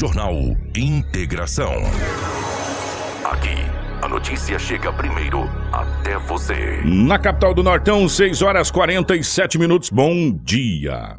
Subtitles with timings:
[0.00, 1.74] Jornal Integração.
[3.22, 3.54] Aqui,
[4.00, 6.80] a notícia chega primeiro até você.
[6.86, 9.90] Na capital do Nortão, 6 horas 47 minutos.
[9.90, 11.18] Bom dia.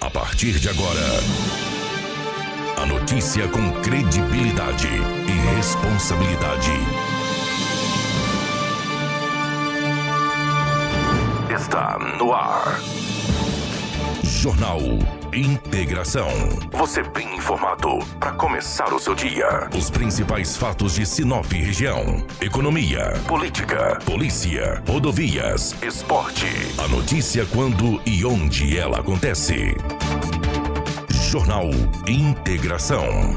[0.00, 1.06] A partir de agora,
[2.78, 6.72] a notícia com credibilidade e responsabilidade.
[11.54, 12.80] Está no ar.
[14.24, 14.80] Jornal
[15.36, 16.30] Integração.
[16.72, 19.68] Você bem informado para começar o seu dia.
[19.76, 26.46] Os principais fatos de Sinop região: economia, política, polícia, rodovias, esporte.
[26.82, 29.74] A notícia quando e onde ela acontece.
[31.30, 31.68] Jornal
[32.08, 33.36] Integração.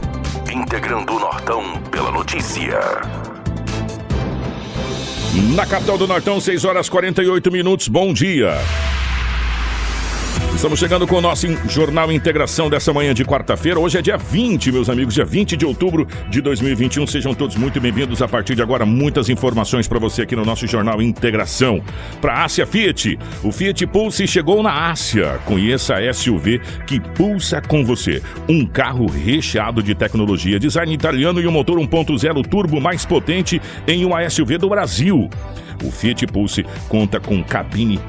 [0.49, 2.79] Integrando o Nortão pela notícia.
[5.53, 7.89] Na capital do Nortão, 6 horas 48 minutos.
[7.89, 8.53] Bom dia.
[10.55, 13.79] Estamos chegando com o nosso Jornal Integração dessa manhã de quarta-feira.
[13.79, 17.07] Hoje é dia 20, meus amigos, dia 20 de outubro de 2021.
[17.07, 18.21] Sejam todos muito bem-vindos.
[18.21, 21.81] A partir de agora, muitas informações para você aqui no nosso Jornal Integração.
[22.19, 25.39] Para a Ásia Fiat, o Fiat Pulse chegou na Ásia.
[25.45, 28.21] Conheça a SUV que pulsa com você.
[28.47, 34.03] Um carro recheado de tecnologia, design italiano e um motor 1.0 turbo mais potente em
[34.03, 35.29] uma SUV do Brasil.
[35.83, 37.99] O Fiat Pulse conta com cabine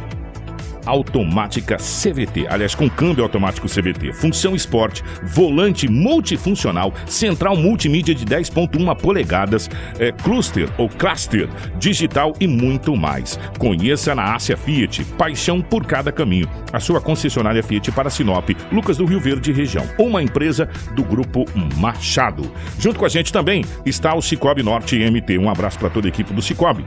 [0.86, 8.96] automática CVT, aliás, com câmbio automático CVT, função esporte, volante multifuncional, central multimídia de 10.1
[8.96, 13.38] polegadas, é, cluster ou cluster, digital e muito mais.
[13.58, 16.48] Conheça na Ásia Fiat, paixão por cada caminho.
[16.72, 21.44] A sua concessionária Fiat para Sinop, Lucas do Rio Verde região, uma empresa do grupo
[21.76, 22.50] Machado.
[22.78, 25.38] Junto com a gente também está o Cicobi Norte MT.
[25.38, 26.84] Um abraço para toda a equipe do Cicobi.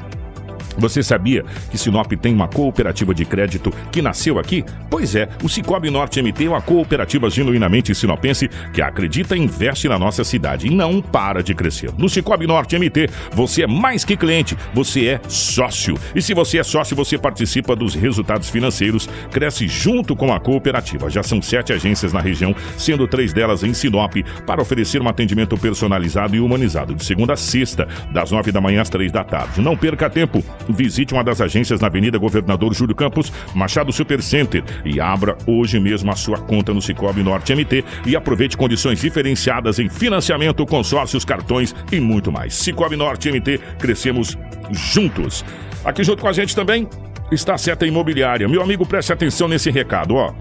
[0.77, 4.63] Você sabia que Sinop tem uma cooperativa de crédito que nasceu aqui?
[4.89, 9.87] Pois é, o Cicobi Norte MT é uma cooperativa genuinamente sinopense que acredita e investe
[9.87, 11.91] na nossa cidade e não para de crescer.
[11.97, 15.97] No Cicobi Norte MT, você é mais que cliente, você é sócio.
[16.15, 21.09] E se você é sócio, você participa dos resultados financeiros, cresce junto com a cooperativa.
[21.09, 24.15] Já são sete agências na região, sendo três delas em Sinop,
[24.45, 28.81] para oferecer um atendimento personalizado e humanizado, de segunda a sexta, das nove da manhã
[28.81, 29.61] às três da tarde.
[29.61, 34.99] Não perca tempo visite uma das agências na Avenida Governador Júlio Campos, Machado Supercenter e
[34.99, 39.89] abra hoje mesmo a sua conta no Cicobi Norte MT e aproveite condições diferenciadas em
[39.89, 42.53] financiamento, consórcios, cartões e muito mais.
[42.53, 44.37] Cicobi Norte MT, crescemos
[44.71, 45.43] juntos.
[45.83, 46.87] Aqui junto com a gente também
[47.31, 48.47] está a Seta Imobiliária.
[48.47, 50.33] Meu amigo, preste atenção nesse recado, ó.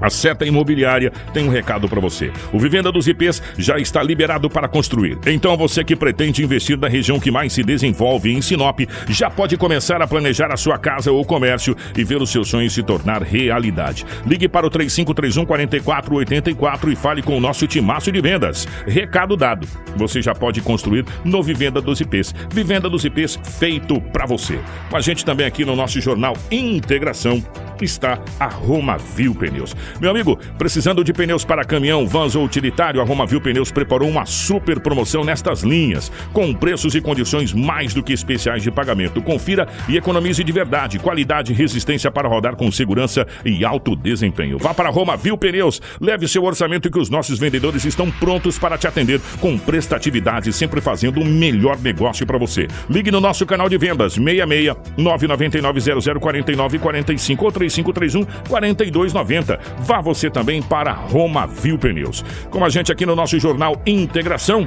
[0.00, 2.32] A Seta Imobiliária tem um recado para você.
[2.52, 5.18] O Vivenda dos IPs já está liberado para construir.
[5.26, 9.56] Então você que pretende investir na região que mais se desenvolve em Sinop, já pode
[9.56, 13.22] começar a planejar a sua casa ou comércio e ver os seus sonhos se tornar
[13.22, 14.06] realidade.
[14.26, 18.66] Ligue para o 3531 4484 e fale com o nosso timaço de vendas.
[18.86, 19.66] Recado dado.
[19.96, 22.34] Você já pode construir no Vivenda dos IPs.
[22.52, 24.58] Vivenda dos IPs feito para você.
[24.90, 27.42] Com a gente também aqui no nosso jornal Integração
[27.84, 29.74] está a Romavil Pneus.
[30.00, 34.26] Meu amigo, precisando de pneus para caminhão, vans ou utilitário, a Romavil Pneus preparou uma
[34.26, 39.22] super promoção nestas linhas, com preços e condições mais do que especiais de pagamento.
[39.22, 44.58] Confira e economize de verdade, qualidade e resistência para rodar com segurança e alto desempenho.
[44.58, 48.86] Vá para Romavil Pneus, leve seu orçamento que os nossos vendedores estão prontos para te
[48.86, 52.68] atender com prestatividade, sempre fazendo o melhor negócio para você.
[52.88, 55.80] Ligue no nosso canal de vendas 66 999
[56.20, 59.60] 0049 45 ou 3531 4290.
[59.80, 62.24] Vá você também para Roma Viu Pneus.
[62.50, 64.66] Com a gente aqui no nosso jornal Integração,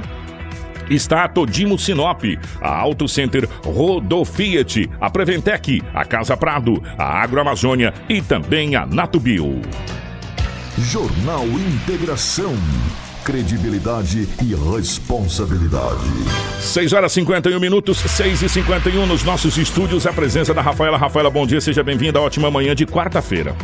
[0.90, 2.22] está a Todimo Sinop,
[2.60, 9.60] a Auto Center Rodofiat, a Preventec, a Casa Prado, a Agroamazônia e também a Natubio.
[10.78, 12.54] Jornal Integração.
[13.24, 16.10] Credibilidade e responsabilidade.
[16.60, 20.08] 6 horas 51 minutos, 6 e 51 nos nossos estúdios.
[20.08, 20.98] A presença da Rafaela.
[20.98, 22.20] Rafaela, bom dia, seja bem-vinda.
[22.20, 23.54] Ótima manhã de quarta-feira.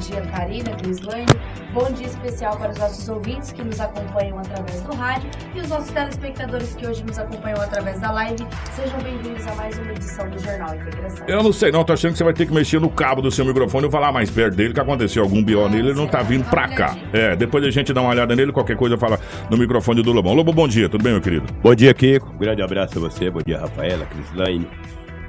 [0.00, 1.26] Bom dia, Karina, Crislane.
[1.74, 5.68] Bom dia especial para os nossos ouvintes que nos acompanham através do rádio e os
[5.68, 8.42] nossos telespectadores que hoje nos acompanham através da live.
[8.74, 11.26] Sejam bem-vindos a mais uma edição do Jornal Integração.
[11.28, 13.30] Eu não sei não, tô achando que você vai ter que mexer no cabo do
[13.30, 16.22] seu microfone e falar mais perto dele que aconteceu algum BO nele, ele não tá
[16.22, 16.96] vindo pra cá.
[17.12, 19.20] É, depois a gente dá uma olhada nele, qualquer coisa fala
[19.50, 20.32] no microfone do Lobão.
[20.32, 21.46] Lobo, bom dia, tudo bem, meu querido?
[21.62, 22.30] Bom dia, Kiko.
[22.30, 24.66] Um grande abraço a você, bom dia, Rafaela, Crislaine.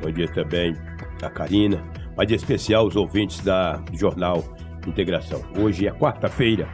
[0.01, 0.77] Bom dia também
[1.21, 1.83] a Karina.
[2.15, 4.43] Mas de especial os ouvintes da Jornal
[4.87, 5.41] Integração.
[5.57, 6.67] Hoje é quarta-feira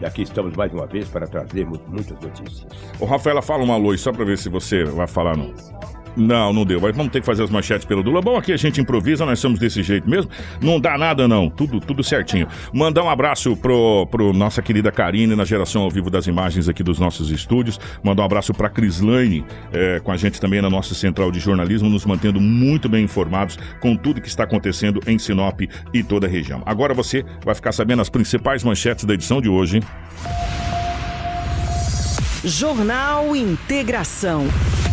[0.00, 2.66] e aqui estamos mais uma vez para trazermos muitas notícias.
[3.00, 5.54] Ô, Rafaela, fala uma luz só para ver se você vai falar no.
[6.16, 6.80] Não, não deu.
[6.80, 8.20] Mas vamos ter que fazer as manchetes pelo Dula.
[8.20, 10.30] Bom, aqui a gente improvisa, nós somos desse jeito mesmo.
[10.60, 11.50] Não dá nada, não.
[11.50, 12.46] Tudo, tudo certinho.
[12.72, 16.82] Mandar um abraço pro, pro nossa querida Karine na geração ao vivo das imagens aqui
[16.82, 17.80] dos nossos estúdios.
[18.02, 21.88] Mandar um abraço pra Crislane, é, com a gente também na nossa central de jornalismo,
[21.88, 25.60] nos mantendo muito bem informados com tudo que está acontecendo em Sinop
[25.92, 26.62] e toda a região.
[26.64, 29.80] Agora você vai ficar sabendo as principais manchetes da edição de hoje.
[32.44, 34.46] Jornal Integração.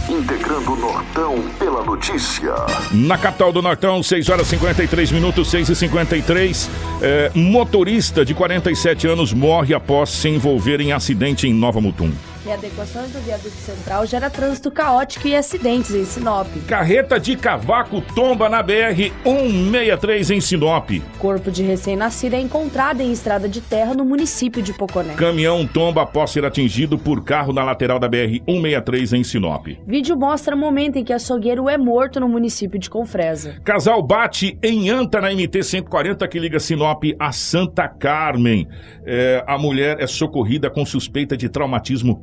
[0.10, 2.54] Integrando o Nortão pela notícia.
[2.94, 6.70] Na capital do Nortão, 6 horas 53 minutos, 6 e 53
[7.02, 12.12] é, Motorista de 47 anos morre após se envolver em acidente em Nova Mutum.
[12.44, 16.48] Readequações do viaduto central gera trânsito caótico e acidentes em Sinop.
[16.68, 20.90] Carreta de cavaco tomba na BR-163 em Sinop.
[21.20, 25.14] Corpo de recém-nascido é encontrado em estrada de terra no município de Poconé.
[25.14, 29.68] Caminhão tomba após ser atingido por carro na lateral da BR-163 em Sinop.
[29.86, 33.56] Vídeo mostra o momento em que açougueiro é morto no município de Confresa.
[33.64, 38.68] Casal bate em anta na MT-140 que liga Sinop a Santa Carmen.
[39.06, 42.16] É, a mulher é socorrida com suspeita de traumatismo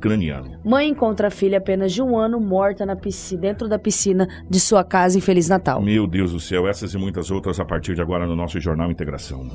[0.63, 4.59] Mãe encontra a filha apenas de um ano morta na piscina, dentro da piscina de
[4.59, 5.81] sua casa em Feliz Natal.
[5.81, 8.91] Meu Deus do céu, essas e muitas outras a partir de agora no nosso Jornal
[8.91, 9.49] Integração.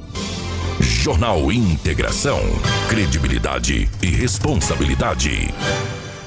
[0.81, 2.41] Jornal Integração.
[2.89, 5.49] Credibilidade e responsabilidade.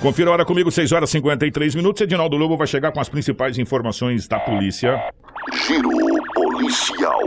[0.01, 2.01] Confira a hora comigo, 6 horas e 53 minutos.
[2.01, 5.11] Edinaldo Lobo vai chegar com as principais informações da polícia.
[5.65, 5.89] Giro
[6.33, 7.21] policial.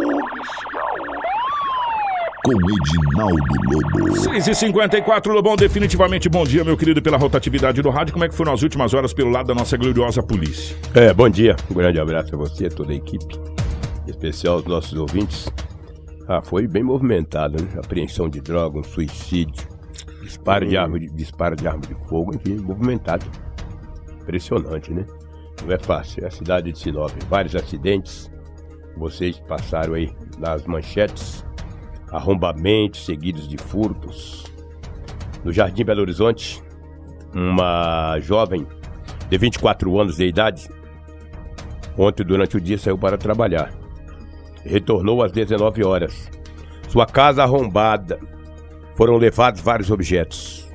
[2.44, 4.16] Com Edinaldo Lobo.
[4.16, 8.14] 6 e 54 Lobão, definitivamente bom dia, meu querido, pela rotatividade do rádio.
[8.14, 10.74] Como é que foram as últimas horas pelo lado da nossa gloriosa polícia?
[10.94, 11.54] É, bom dia.
[11.70, 13.38] Um grande abraço a você, a toda a equipe.
[14.06, 15.52] Em especial aos nossos ouvintes.
[16.26, 17.68] Ah, foi bem movimentado, né?
[17.76, 19.68] Apreensão de droga, um suicídio,
[20.22, 23.26] disparo de arma de, disparo de, arma de fogo, enfim, movimentado.
[24.22, 25.04] Impressionante, né?
[25.62, 26.24] Não é fácil.
[26.24, 28.30] É a cidade de Sinop, vários acidentes.
[28.96, 31.44] Vocês passaram aí nas manchetes.
[32.10, 34.44] Arrombamentos seguidos de furtos.
[35.44, 36.62] No Jardim Belo Horizonte,
[37.34, 38.66] uma jovem
[39.28, 40.68] de 24 anos de idade,
[41.96, 43.72] ontem durante o dia saiu para trabalhar.
[44.64, 46.30] Retornou às 19 horas.
[46.88, 48.18] Sua casa arrombada.
[48.96, 50.68] Foram levados vários objetos.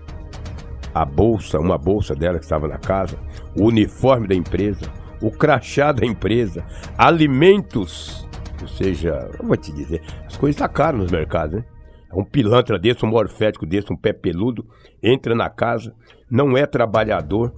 [0.93, 3.17] A bolsa, uma bolsa dela que estava na casa,
[3.55, 4.89] o uniforme da empresa,
[5.21, 6.65] o crachá da empresa,
[6.97, 8.24] alimentos.
[8.61, 11.65] Ou seja, eu vou te dizer, as coisas estão caras nos mercados, né?
[12.13, 14.65] Um pilantra desse, um morfético desse, um pé peludo,
[15.03, 15.93] entra na casa,
[16.29, 17.53] não é trabalhador,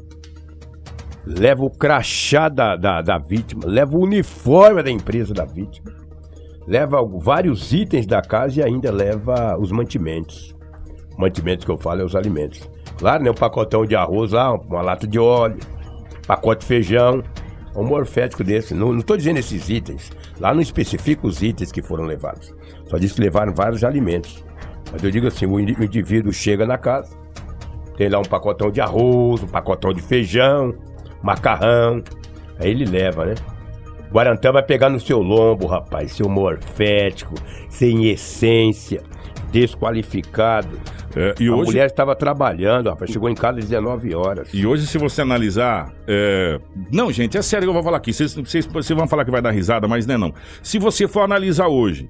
[1.25, 5.93] leva o crachá da, da, da vítima, leva o uniforme da empresa da vítima,
[6.65, 10.55] leva vários itens da casa e ainda leva os mantimentos.
[11.17, 12.69] Mantimentos que eu falo é os alimentos.
[12.97, 13.29] Claro, né?
[13.29, 15.59] Um pacotão de arroz lá, uma lata de óleo,
[16.25, 17.23] pacote de feijão,
[17.77, 18.73] um morfético desse.
[18.73, 20.11] Não, tô dizendo esses itens.
[20.39, 22.53] Lá não especifica os itens que foram levados.
[22.85, 24.43] Só diz que levaram vários alimentos.
[24.91, 27.15] Mas eu digo assim, o indivíduo chega na casa,
[27.97, 30.73] tem lá um pacotão de arroz, um pacotão de feijão,
[31.21, 32.01] macarrão.
[32.59, 33.35] Aí ele leva, né?
[34.11, 37.33] Guarantã vai pegar no seu lombo, rapaz, seu morfético,
[37.69, 39.03] sem essência,
[39.51, 40.79] desqualificado.
[41.15, 44.49] É, e a hoje, mulher estava trabalhando, rapaz, chegou em casa às 19 horas.
[44.53, 45.91] E hoje, se você analisar.
[46.07, 46.59] é,
[46.91, 48.13] Não, gente, é sério que eu vou falar aqui.
[48.13, 50.33] Vocês, vocês, vocês vão falar que vai dar risada, mas não é não.
[50.61, 52.07] Se você for analisar hoje,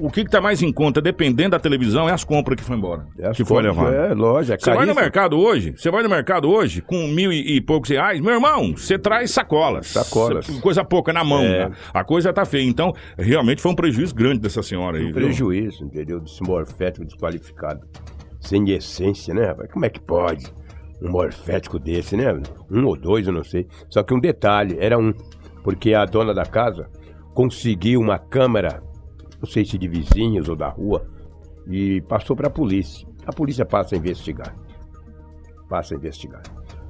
[0.00, 3.06] o que está mais em conta, dependendo da televisão, é as compras que foi embora.
[3.18, 3.94] É, as que foi levado.
[3.94, 7.32] É, loja, é Você vai no mercado hoje, você vai no mercado hoje com mil
[7.32, 9.86] e, e poucos reais, meu irmão, você traz sacolas.
[9.88, 10.46] Sacolas.
[10.46, 11.42] Cê- Coisa pouca na mão.
[11.42, 11.68] É.
[11.68, 11.74] né?
[11.92, 12.62] A coisa tá feia.
[12.64, 15.06] Então, realmente foi um prejuízo grande dessa senhora aí.
[15.06, 16.20] Um prejuízo, entendeu?
[16.20, 17.86] Desse morfético desqualificado.
[18.40, 19.70] Sem essência, né, rapaz?
[19.72, 20.46] Como é que pode?
[21.02, 22.32] Um morfético desse, né?
[22.70, 23.66] Um ou dois, eu não sei.
[23.88, 25.12] Só que um detalhe, era um.
[25.62, 26.88] Porque a dona da casa
[27.32, 28.82] conseguiu uma câmera,
[29.44, 31.06] não sei se de vizinhos ou da rua,
[31.68, 33.06] e passou para a polícia.
[33.26, 34.56] A polícia passa a investigar.
[35.68, 36.42] Passa a investigar.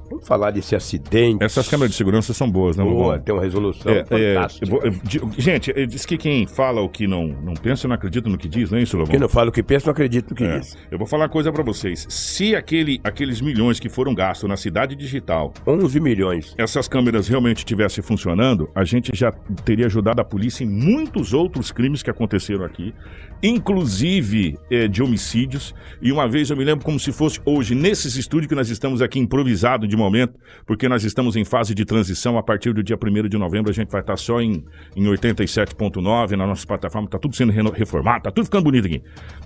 [0.09, 1.43] Vamos falar desse acidente.
[1.43, 4.65] Essas câmeras de segurança são boas, né, Boa, tem uma resolução É, é, fantástica.
[4.65, 8.29] eu vou- eu gente, diz que quem fala o que não, não pensa não acredita
[8.29, 9.11] no que diz, não é isso, Lobão?
[9.11, 10.59] Quem não fala o que pensa, não acredita no que É.
[10.59, 10.77] diz.
[10.91, 12.05] Eu vou falar uma coisa pra vocês.
[12.09, 16.53] Se aquele, aqueles milhões que foram gastos na cidade digital 11 milhões.
[16.57, 19.31] essas câmeras realmente estivessem funcionando, a gente já
[19.63, 22.93] teria ajudado a polícia em muitos outros crimes que aconteceram aqui,
[23.41, 25.73] inclusive eh, de homicídios.
[26.01, 29.01] E uma vez eu me lembro como se fosse hoje, nesses estúdios que nós estamos
[29.01, 30.33] aqui improvisado de momento,
[30.65, 32.37] porque nós estamos em fase de transição.
[32.37, 34.63] A partir do dia 1 de novembro a gente vai estar só em,
[34.95, 39.01] em 87.9 na nossa plataforma, tá tudo sendo reformado, tá tudo ficando bonito aqui.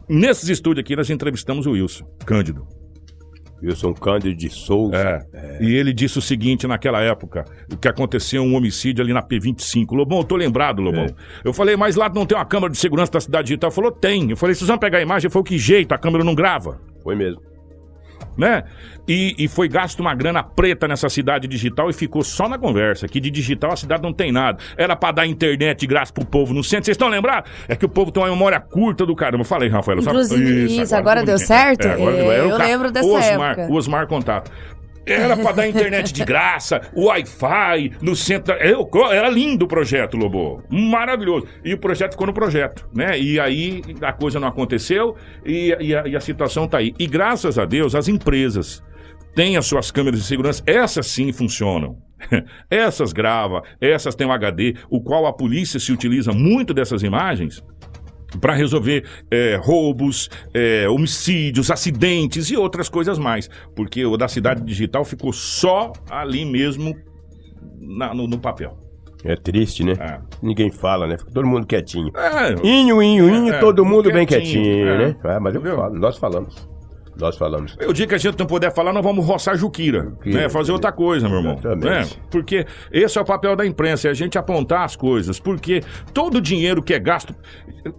[0.08, 2.68] Nesses estúdios aqui nós entrevistamos o Wilson Cândido.
[3.62, 5.25] Wilson Cândido de Souza.
[5.34, 5.58] É.
[5.62, 7.46] E ele disse o seguinte naquela época,
[7.82, 9.91] que aconteceu um homicídio ali na P25.
[9.91, 11.06] Lobão, eu tô lembrado, Lobão.
[11.06, 11.13] É.
[11.44, 13.70] Eu falei, mas lá não tem uma câmera de segurança da cidade digital?
[13.70, 14.29] Ele falou, tem.
[14.29, 15.27] Eu falei, vocês vão pegar a imagem?
[15.27, 16.79] Ele falou, que jeito, a câmera não grava.
[17.03, 17.49] Foi mesmo.
[18.39, 18.63] Né?
[19.05, 23.05] E, e foi gasto uma grana preta nessa cidade digital e ficou só na conversa,
[23.05, 24.60] que de digital a cidade não tem nada.
[24.77, 26.86] Era pra dar internet de graça pro povo no centro.
[26.86, 27.51] Vocês estão lembrados?
[27.67, 29.41] É que o povo tem uma memória curta do caramba.
[29.41, 30.01] Eu falei, Rafael.
[30.01, 31.46] só- Inclusive, isso, agora tudo deu bem.
[31.46, 31.86] certo?
[31.88, 32.31] agora É, deu.
[32.31, 33.67] Era o eu lembro dessa Osmar, época.
[33.74, 34.50] O Osmar Contato.
[35.11, 38.53] Era pra dar internet de graça, Wi-Fi no centro.
[38.55, 40.63] Eu- Era lindo o projeto, Lobo.
[40.69, 41.47] Maravilhoso.
[41.63, 43.19] E o projeto ficou no projeto, né?
[43.19, 46.93] E aí a coisa não aconteceu e, e a, e a situação tá aí.
[46.99, 48.83] E graças a Deus, as empresas
[49.35, 50.63] têm as suas câmeras de segurança.
[50.65, 51.97] Essas sim funcionam.
[52.69, 57.63] Essas grava, essas têm um HD, o qual a polícia se utiliza muito dessas imagens
[58.39, 63.50] para resolver é, roubos, é, homicídios, acidentes e outras coisas mais.
[63.75, 66.95] Porque o da cidade digital ficou só ali mesmo
[67.79, 68.77] na- no, no papel.
[69.24, 69.93] É triste, né?
[70.00, 70.19] É.
[70.41, 71.17] Ninguém fala, né?
[71.17, 72.09] Fica todo mundo quietinho.
[72.15, 74.98] É, Inho, inho, inho, É, todo mundo bem quietinho, é.
[75.09, 75.15] né?
[75.25, 76.69] É, mas eu falo, nós falamos.
[77.19, 77.75] Nós falamos.
[77.88, 80.49] O dia que a gente não puder falar, nós vamos roçar juquira, Juquira, né?
[80.49, 81.59] Fazer outra coisa, meu irmão.
[81.77, 82.07] Né?
[82.29, 85.39] Porque esse é o papel da imprensa, é a gente apontar as coisas.
[85.39, 85.81] Porque
[86.13, 87.35] todo o dinheiro que é gasto.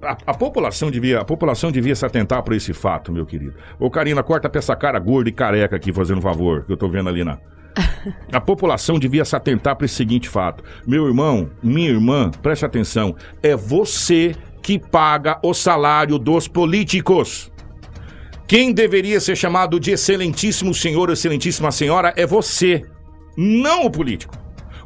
[0.02, 3.54] A, a população devia, a população devia se atentar para esse fato, meu querido.
[3.78, 6.76] Ô, Karina, corta pra essa cara gorda e careca aqui, fazendo um favor, que eu
[6.76, 7.38] tô vendo ali na.
[8.32, 10.64] A população devia se atentar para esse seguinte fato.
[10.86, 13.14] Meu irmão, minha irmã, preste atenção.
[13.42, 17.50] É você que paga o salário dos políticos.
[18.50, 22.83] Quem deveria ser chamado de excelentíssimo senhor, excelentíssima senhora é você,
[23.37, 24.37] não o político.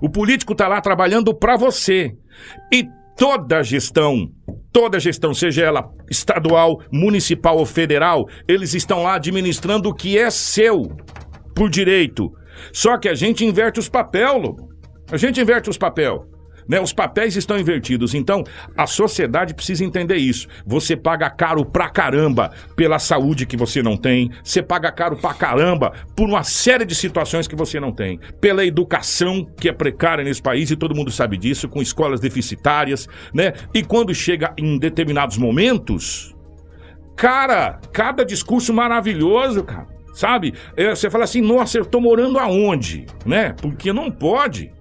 [0.02, 2.14] O político está lá trabalhando para você.
[2.71, 2.85] E
[3.16, 4.28] toda gestão,
[4.71, 10.28] toda gestão, seja ela estadual, municipal ou federal, eles estão lá administrando o que é
[10.28, 10.83] seu
[11.56, 12.30] por direito.
[12.71, 13.90] Só que a gente inverte os
[14.42, 14.68] Lobo.
[15.11, 16.33] A gente inverte os papel.
[16.68, 16.80] Né?
[16.80, 18.14] Os papéis estão invertidos.
[18.14, 18.44] Então,
[18.76, 20.49] a sociedade precisa entender isso.
[20.66, 24.30] Você paga caro pra caramba pela saúde que você não tem.
[24.42, 28.18] Você paga caro pra caramba por uma série de situações que você não tem.
[28.40, 33.09] Pela educação que é precária nesse país, e todo mundo sabe disso, com escolas deficitárias,
[33.33, 33.52] né?
[33.73, 36.35] E quando chega em determinados momentos,
[37.16, 39.87] Cara, cada discurso maravilhoso, cara.
[40.12, 40.54] Sabe?
[40.76, 43.06] É, você fala assim, nossa, eu tô morando aonde?
[43.26, 43.52] Né?
[43.61, 44.73] Porque não pode.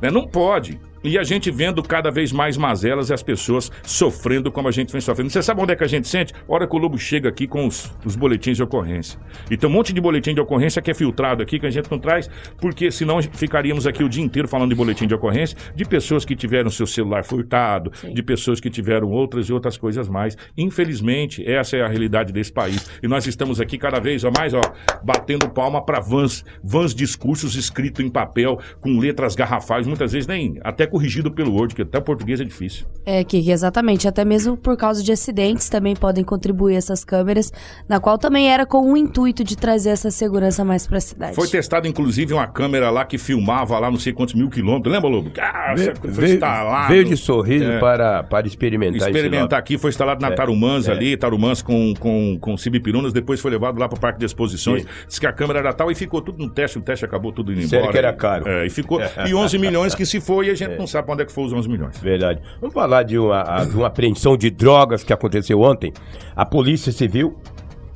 [0.00, 0.10] Né?
[0.10, 0.80] Não pode.
[1.02, 4.92] E a gente vendo cada vez mais mazelas e as pessoas sofrendo como a gente
[4.92, 5.30] vem sofrendo.
[5.30, 6.34] Você sabe onde é que a gente sente?
[6.34, 9.18] A hora que o Lobo chega aqui com os, os boletins de ocorrência.
[9.50, 11.90] E tem um monte de boletim de ocorrência que é filtrado aqui, que a gente
[11.90, 12.28] não traz,
[12.60, 16.36] porque senão ficaríamos aqui o dia inteiro falando de boletim de ocorrência, de pessoas que
[16.36, 20.36] tiveram seu celular furtado, de pessoas que tiveram outras e outras coisas mais.
[20.54, 22.90] Infelizmente, essa é a realidade desse país.
[23.02, 24.60] E nós estamos aqui cada vez mais, ó,
[25.02, 30.58] batendo palma para vãs, vãs discursos escritos em papel, com letras garrafais, muitas vezes nem
[30.62, 32.84] até corrigido pelo Word, que até o português é difícil.
[33.06, 37.52] É, que exatamente, até mesmo por causa de acidentes também podem contribuir essas câmeras,
[37.88, 41.34] na qual também era com o intuito de trazer essa segurança mais pra cidade.
[41.34, 44.92] Foi testado, inclusive, uma câmera lá que filmava lá não sei quantos mil quilômetros.
[44.92, 45.30] Lembra, Lobo?
[45.40, 46.88] Ah, Veio, foi veio- instalado.
[46.92, 47.78] veio de sorriso É.
[47.78, 50.92] para, para experimentar, Experimentar aqui, foi instalado na É, Tarumãs é.
[50.92, 54.82] ali, Tarumãs com, com, com Cibipirunas, depois foi levado lá para o Parque de Exposições.
[54.82, 54.88] Sim.
[55.06, 57.52] Diz que a câmera era tal e ficou tudo no teste, o teste acabou tudo
[57.52, 57.92] indo Sério embora.
[57.92, 58.48] que era caro.
[58.48, 59.00] É, e ficou.
[59.26, 61.44] E 11 milhões que se foi e a gente não sabe onde é que foi
[61.44, 61.98] os 11 milhões.
[61.98, 62.40] Verdade.
[62.60, 65.92] Vamos falar de uma, de uma apreensão de drogas que aconteceu ontem.
[66.34, 67.38] A Polícia Civil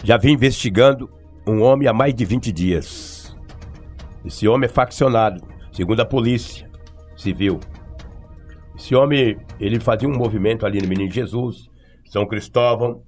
[0.05, 1.11] já vem investigando
[1.47, 3.37] um homem há mais de 20 dias.
[4.25, 6.71] Esse homem é faccionado, segundo a Polícia
[7.17, 7.59] Civil.
[8.77, 11.69] Esse homem, ele fazia um movimento ali no Menino Jesus,
[12.07, 13.03] São Cristóvão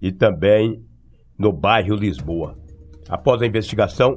[0.00, 0.82] e também
[1.38, 2.58] no bairro Lisboa.
[3.08, 4.16] Após a investigação,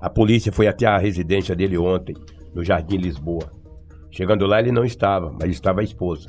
[0.00, 2.14] a polícia foi até a residência dele ontem,
[2.54, 3.63] no Jardim Lisboa.
[4.14, 6.28] Chegando lá, ele não estava, mas estava a esposa.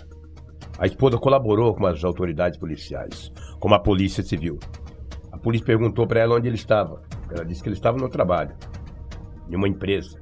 [0.79, 4.57] A esposa colaborou com as autoridades policiais, como a Polícia Civil.
[5.31, 7.03] A polícia perguntou para ela onde ele estava.
[7.29, 8.55] Ela disse que ele estava no trabalho,
[9.47, 10.19] em uma empresa.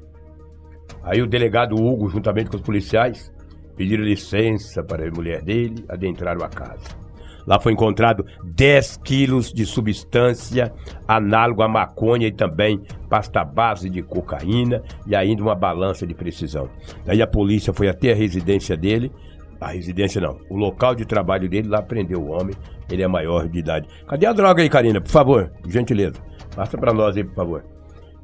[1.04, 3.34] Aí o delegado Hugo, juntamente com os policiais,
[3.78, 7.03] pediram licença para a mulher dele adentraram a casa.
[7.46, 10.74] Lá foi encontrado 10 quilos de substância
[11.08, 16.70] análogo à maconha e também pasta base de cocaína e ainda uma balança de precisão.
[17.06, 19.12] Daí a polícia foi até a residência dele,
[19.60, 22.56] a residência não, o local de trabalho dele, lá prendeu o homem,
[22.92, 23.88] ele é maior de idade.
[24.08, 25.00] Cadê a droga aí, Karina?
[25.00, 26.22] Por favor, gentileza.
[26.56, 27.64] Passa pra nós aí, por favor.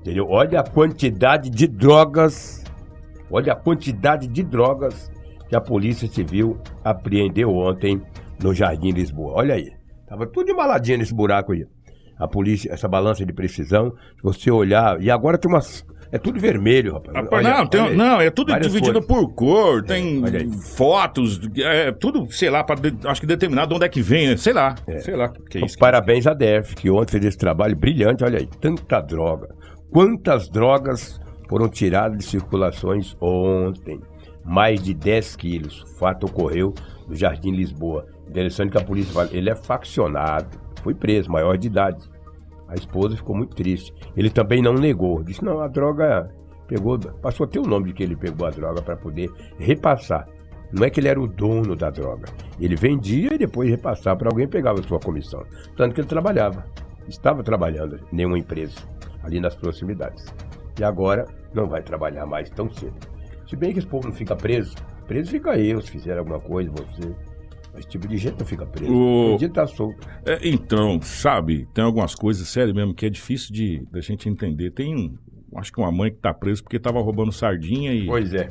[0.02, 0.28] Entendeu?
[0.30, 2.64] Olha a quantidade de drogas,
[3.30, 5.12] olha a quantidade de drogas
[5.48, 8.02] que a Polícia Civil apreendeu ontem
[8.44, 9.34] no Jardim Lisboa.
[9.36, 9.72] Olha aí.
[10.08, 11.66] Tava tudo embaladinho nesse buraco aí.
[12.18, 15.86] A polícia, essa balança de precisão, se você olhar, e agora tem umas.
[16.12, 17.16] É tudo vermelho, rapaz.
[17.16, 19.06] Rapaz, Olha, não, tem- olha não, é tudo dividido cores.
[19.08, 20.52] por cor, tem olha aí.
[20.76, 24.52] fotos, é tudo, sei lá, de- acho que determinar de onde é que vem, sei
[24.54, 25.78] lá, sei lá, que é isso.
[25.78, 28.24] Parabéns à DEF, que ontem fez esse trabalho brilhante.
[28.24, 29.48] Olha aí, tanta droga.
[29.92, 34.02] Quantas drogas foram tiradas de circulações ontem?
[34.44, 35.84] Mais de 10 quilos.
[35.84, 36.74] O fato ocorreu
[37.08, 38.06] no Jardim Lisboa.
[38.30, 40.58] Interessante que a polícia fala, ele é faccionado.
[40.84, 42.10] Foi preso, maior de idade.
[42.68, 43.94] A esposa ficou muito triste.
[44.16, 45.24] Ele também não negou.
[45.24, 46.30] Disse, não, a droga
[46.68, 50.28] pegou, passou até o nome de que ele pegou a droga para poder repassar.
[50.72, 52.30] Não é que ele era o dono da droga.
[52.60, 55.44] Ele vendia e depois repassava para alguém pegava sua comissão.
[55.76, 56.64] Tanto que ele trabalhava.
[57.08, 58.78] Estava trabalhando em nenhuma empresa
[59.24, 60.26] ali nas proximidades.
[60.80, 62.96] E agora não vai trabalhar mais tão cedo.
[63.48, 64.76] Se bem que esse povo não fica preso.
[65.08, 67.16] Preso fica eu, se fizer alguma coisa, você.
[67.72, 68.92] Mas esse tipo de gente não fica preso.
[68.92, 70.08] O- Um dia tá solto.
[70.26, 74.72] É, então, sabe, tem algumas coisas, sério mesmo, que é difícil de da gente entender.
[74.72, 75.16] Tem, um-
[75.58, 78.06] acho que uma mãe que tá presa porque tava roubando sardinha e...
[78.06, 78.48] Pois é.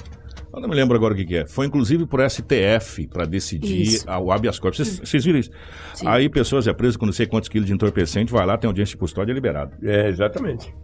[0.53, 1.47] Eu não me lembro agora o que, que é.
[1.47, 4.11] Foi inclusive por STF para decidir Isso.
[4.11, 4.79] a- o habeas corpus.
[5.01, 5.51] Vocês- viram isso?
[5.95, 6.07] Sim.
[6.07, 8.93] Aí pessoas é presas com não sei quantos quilos de entorpecente, vai lá, tem audiência
[8.93, 9.77] de custódia é liberado.
[9.83, 10.75] É, exatamente.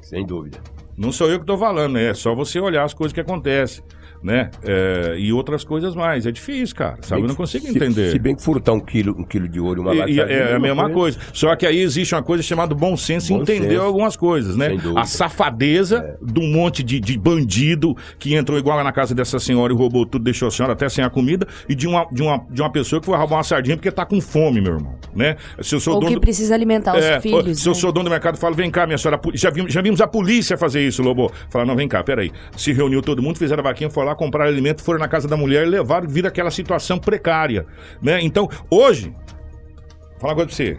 [0.00, 0.58] Sem dúvida.
[0.96, 3.84] Não sou eu que tô falando, é só você olhar as coisas que acontecem,
[4.24, 4.50] né?
[4.62, 6.24] É, e outras coisas mais.
[6.26, 7.22] É difícil, cara, sabe?
[7.22, 8.10] Eu não consigo Se- entender.
[8.10, 10.32] Se, bem que furtar um quilo, um quilo de ouro, uma E- lata de é,
[10.52, 11.18] é a mesma coisa.
[11.32, 13.82] Só que aí existe uma coisa chamada bom senso e Bom entender senso.
[13.82, 14.74] algumas coisas, né?
[14.74, 14.98] É.
[14.98, 19.72] A safadeza de um monte de, de bandido que entrou igual na casa dessa senhora
[19.72, 22.44] e roubou tudo, deixou a senhora até sem a comida, e de uma, de uma,
[22.50, 25.36] de uma pessoa que foi roubar uma sardinha porque tá com fome, meu irmão, né?
[25.60, 27.58] Se eu sou Ou dono que do- precisa alimentar é, os filhos.
[27.60, 27.78] Se eu né?
[27.78, 30.06] sou dono do mercado, eu falo, vem cá, minha senhora, já vimos, já vimos a
[30.06, 31.30] polícia fazer isso, Lobo.
[31.50, 32.30] Fala, não, vem cá, peraí.
[32.56, 35.36] Se reuniu todo mundo, fizeram a vaquinha, foram lá comprar alimento, foram na casa da
[35.36, 37.66] mulher e levaram, vira aquela situação precária,
[38.02, 38.20] né?
[38.22, 40.76] Então, hoje, vou falar uma coisa pra você.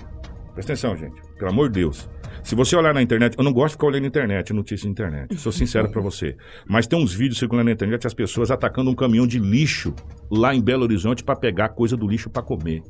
[0.53, 1.21] Presta atenção, gente.
[1.37, 2.09] Pelo amor de Deus.
[2.45, 4.91] Se você olhar na internet, eu não gosto de ficar olhando na internet, notícia na
[4.91, 5.35] internet.
[5.37, 6.37] Sou sincero pra você.
[6.67, 9.95] Mas tem uns vídeos circulando na internet as pessoas atacando um caminhão de lixo
[10.29, 12.83] lá em Belo Horizonte pra pegar coisa do lixo pra comer.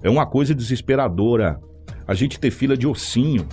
[0.00, 1.58] É uma coisa desesperadora.
[2.06, 3.46] A gente ter fila de ossinho,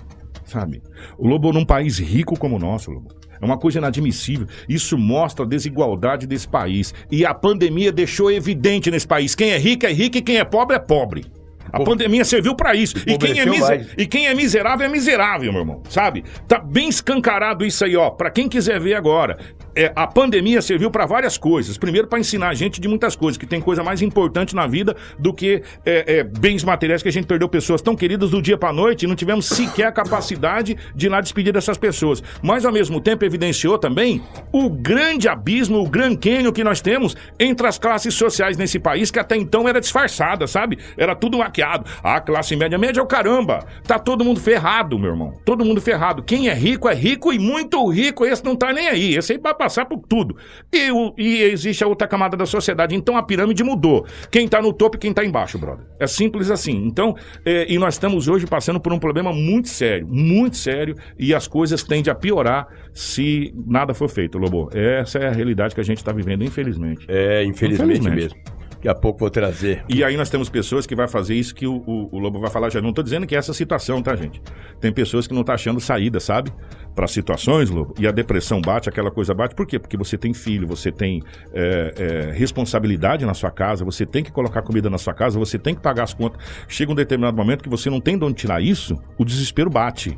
[0.46, 0.84] sabe?
[1.18, 3.10] O Lobo num país rico como o nosso, Lobo.
[3.42, 4.48] É uma coisa inadmissível.
[4.68, 6.94] Isso mostra a desigualdade desse país.
[7.12, 9.36] E a pandemia deixou evidente nesse país.
[9.36, 11.26] Quem é rico é rico e quem é pobre é pobre.
[11.74, 12.96] A pandemia serviu pra isso.
[13.00, 13.88] E quem, é Empobreceu mise- mais.
[13.98, 15.82] e quem é miserável é miserável, meu irmão.
[15.90, 16.24] Sabe?
[16.48, 18.12] Tá bem escancarado isso aí, ó.
[18.12, 19.38] Pra quem quiser ver agora.
[19.76, 21.78] É, a pandemia serviu pra várias coisas.
[21.78, 24.96] Primeiro, pra ensinar a gente de muitas coisas, que tem coisa mais importante na vida
[25.20, 28.58] do que é, é, bens materiais que a gente perdeu pessoas tão queridas do dia
[28.58, 32.24] pra noite e não tivemos sequer a capacidade de ir lá despedir dessas pessoas.
[32.42, 37.16] Mas, ao mesmo tempo, evidenciou também o grande abismo, o gran cânion que nós temos
[37.38, 40.80] entre as classes sociais nesse país, que até então era disfarçada, sabe?
[40.98, 41.86] Era tudo maquiado.
[42.02, 43.66] A classe média, média é o caramba.
[43.86, 45.34] Tá todo mundo ferrado, meu irmão.
[45.44, 46.24] Todo mundo ferrado.
[46.24, 49.16] Quem é rico é rico e muito rico, esse não tá nem aí.
[49.16, 50.36] Esse aí vai passar por tudo.
[50.72, 52.96] E, o- e existe a outra camada da sociedade.
[52.96, 54.06] Então a pirâmide mudou.
[54.32, 55.86] Quem tá no topo e quem tá embaixo, brother.
[56.00, 56.86] É simples assim.
[56.86, 61.34] Então, é, e nós estamos hoje passando por um problema muito sério, muito sério, e
[61.34, 64.70] as coisas tendem a piorar se nada for feito, Lobo.
[64.74, 67.06] Essa é a realidade que a gente tá vivendo, infelizmente.
[67.10, 68.36] É, infelizmente, Infelizmente.
[68.36, 68.55] mesmo.
[68.86, 69.84] Daqui a pouco vou trazer.
[69.90, 72.52] E aí nós temos pessoas que vai fazer isso que o, o- o Lobo vai
[72.52, 72.80] falar já.
[72.80, 74.40] Não tô dizendo que é essa situação, tá, gente?
[74.80, 76.54] Tem pessoas que não tá achando saída, sabe?
[76.94, 77.96] Para situações, Lobo.
[78.00, 79.56] E a depressão bate, aquela coisa bate.
[79.56, 79.80] Por quê?
[79.80, 84.32] Porque você tem filho, você tem é, é, responsabilidade na sua casa, você tem que
[84.32, 86.40] colocar comida na sua casa, você tem que pagar as contas.
[86.68, 90.16] Chega um determinado momento que você não tem de onde tirar isso, o desespero bate.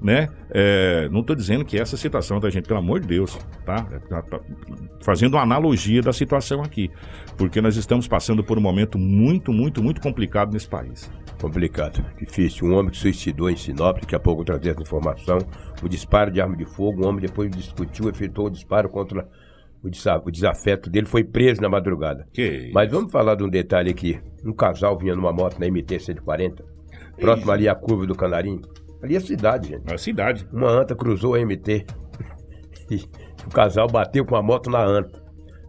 [0.00, 0.28] Né?
[0.50, 2.66] É, não tô dizendo que é essa situação, tá, gente?
[2.68, 3.82] Pelo amor de Deus, tá?
[4.10, 4.40] Tá- tá
[5.02, 6.90] Fazendo uma analogia da situação aqui.
[7.36, 11.10] Porque nós estamos passando por um momento muito, muito, muito complicado nesse país.
[11.40, 12.66] Complicado, difícil.
[12.66, 15.38] Um homem que suicidou em Sinop, daqui a pouco trazer essa informação.
[15.82, 19.28] O disparo de arma de fogo, um homem depois discutiu, efetuou o disparo contra
[19.82, 22.26] o, desa- o desafeto dele, foi preso na madrugada.
[22.32, 22.70] Que?
[22.72, 24.18] Mas vamos falar de um detalhe aqui.
[24.42, 26.64] Um casal vinha numa moto na MT 140,
[27.20, 28.62] próximo ali à curva do Canarinho.
[29.02, 29.82] Ali é a cidade, gente.
[29.90, 30.48] É a cidade.
[30.50, 31.84] Uma anta cruzou a MT.
[32.88, 33.02] E
[33.44, 35.20] o casal bateu com a moto na anta.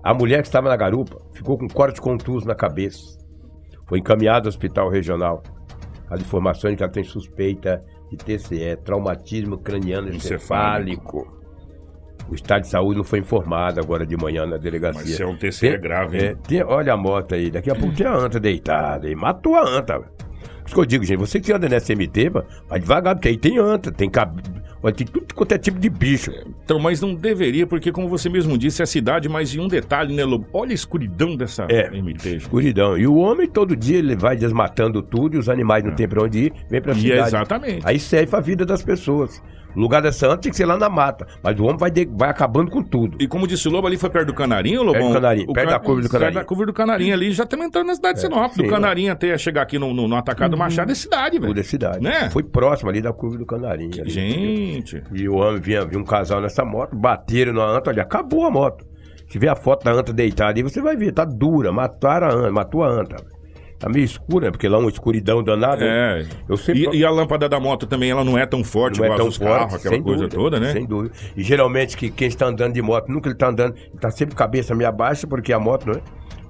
[0.08, 3.17] A mulher que estava na garupa ficou com corte contuso na cabeça.
[3.86, 5.43] Foi encaminhada ao hospital regional.
[6.10, 11.28] As informações que ela tem suspeita de TCE, traumatismo craniano encefálico.
[12.30, 15.02] O estado de saúde não foi informado agora de manhã na delegacia.
[15.02, 17.76] Mas se é um TCE Tem- grave, é, tem- olha a moto aí, daqui a
[17.76, 19.10] pouco tem a anta deitada.
[19.10, 20.00] E matou a anta.
[20.00, 20.08] Por
[20.67, 22.30] isso que eu digo, gente, você que anda nessa MT,
[22.70, 24.41] vai devagar, porque aí tem anta, tem cab...
[24.82, 26.32] Olha, tem tudo quanto é tipo de bicho.
[26.63, 29.68] Então, mas não deveria, porque como você mesmo disse, é a cidade, mas em um
[29.68, 30.46] detalhe, né, Lobo?
[30.54, 31.90] Olha a escuridão dessa É.
[31.90, 32.36] MT.
[32.38, 32.98] Escuridão.
[32.98, 36.22] E o homem, todo dia, ele vai desmatando tudo e os animais não tem pra
[36.24, 37.28] onde ir, vem pra E é cidade.
[37.28, 37.82] exatamente.
[37.86, 39.42] Aí serve a vida das pessoas.
[39.78, 41.28] O lugar dessa anta tem que ser lá na mata.
[41.44, 43.16] Mas o homem vai, de- vai acabando com tudo.
[43.22, 44.94] E como disse o Lobo, ali foi perto do Canarinho, Lobão?
[45.00, 46.34] Perto do Canarinho, perto da curva do Canarinho.
[46.34, 48.56] Perto da curva do Canarinho ali, já estamos entrando na cidade de Sinop.
[48.58, 51.48] do Canarinho até chegar aqui no, no, no atacado Machado é cidade, velho.
[51.52, 52.00] Tudo é cidade.
[52.04, 52.30] Né?
[52.32, 54.02] Foi próximo ali da curva do Canarinho.
[54.02, 54.10] ali.
[54.10, 58.46] Gente, E o homem vinha, vinha um casal nessa moto, bateram na anta, olha, acabou
[58.46, 58.84] a moto.
[59.30, 62.32] Se vê a foto da anta deitada aí, você vai ver, tá dura, mataram a
[62.34, 63.18] anta, matou a anta.
[63.80, 64.52] Tá meio escura, né?
[64.52, 65.86] Porque lá é uma escuridão danada.
[65.86, 66.26] é.
[66.50, 69.06] Eu sempre- E, e a lâmpada da moto também, ela não é tão forte Não
[69.06, 70.72] é tão dos carros, forte, aquela coisa dúvida, toda, né?
[70.74, 71.13] Sem dúvida.
[71.36, 74.36] E geralmente que quem está andando de moto, nunca ele tá andando, ele tá sempre
[74.36, 76.02] cabeça meio abaixo, porque a moto, não é?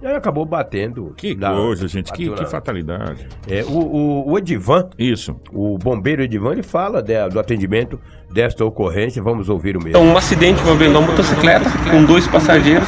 [0.02, 1.14] E aí acabou batendo.
[1.18, 3.28] Que na- coisa, gente, que, que fatalidade.
[3.48, 5.36] É, o, o, o Edivan, Isso.
[5.52, 8.00] o bombeiro Edivan, ele fala de- do atendimento
[8.32, 9.24] desta ocorrência.
[9.24, 9.98] Vamos ouvir o mesmo.
[9.98, 12.88] Então, um acidente envolvendo uma motocicleta com dois passageiros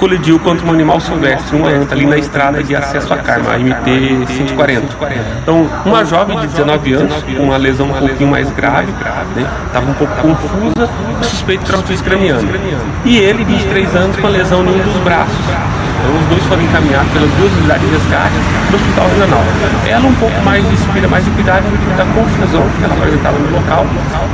[0.00, 3.58] colidiu contra um animal silvestre, uma anta ali na estrada de acesso à Carma, a
[3.58, 4.86] MT 140.
[5.42, 8.90] Então, uma jovem de 19 anos, com uma lesão um pouquinho mais grave,
[9.66, 10.88] estava um pouco confusa,
[11.22, 12.48] suspeito de traumatismo craniano.
[13.04, 15.36] E ele, 23 anos, com a lesão em um dos braços.
[15.98, 18.34] Então, os dois foram encaminhados pelas duas unidades de resgate
[18.66, 19.44] para o hospital regional.
[19.86, 21.64] Ela um pouco mais de espera mais cuidado
[21.96, 23.86] da confusão que ela apresentava no local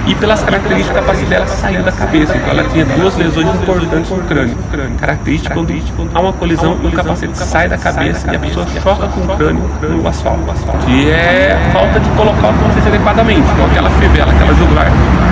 [0.06, 2.36] e pelas características da capacidade dela sair da cabeça.
[2.36, 4.56] Então, ela tinha duas lesões importantes no crânio.
[5.00, 5.72] Característica quando
[6.14, 9.62] há uma colisão, o capacete sai da cabeça e a pessoa choca com o crânio
[9.82, 10.44] no asfalto.
[10.84, 13.48] Que é falta de colocar o capacete adequadamente.
[13.52, 14.86] Então, aquela fivela, aquela jugular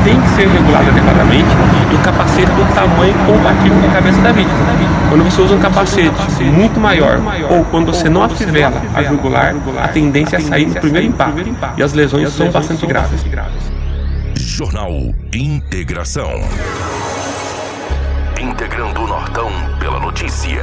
[0.04, 1.48] tem que ser regulada adequadamente
[1.90, 5.01] e o capacete do tamanho compatível com a cabeça da vítima.
[5.08, 6.10] Quando você usa um capacete
[6.44, 11.08] muito maior ou quando você não afivela a jugular, a tendência é sair no primeiro
[11.08, 11.50] impacto.
[11.76, 13.20] E as lesões são bastante graves.
[14.36, 14.90] Jornal
[15.34, 16.30] Integração.
[18.40, 20.62] Integrando o Nortão pela notícia.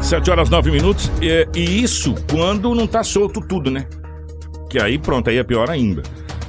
[0.00, 1.10] 7 horas 9 minutos.
[1.20, 3.86] E, e isso quando não tá solto tudo, né?
[4.68, 6.02] Que aí pronto, aí é pior ainda.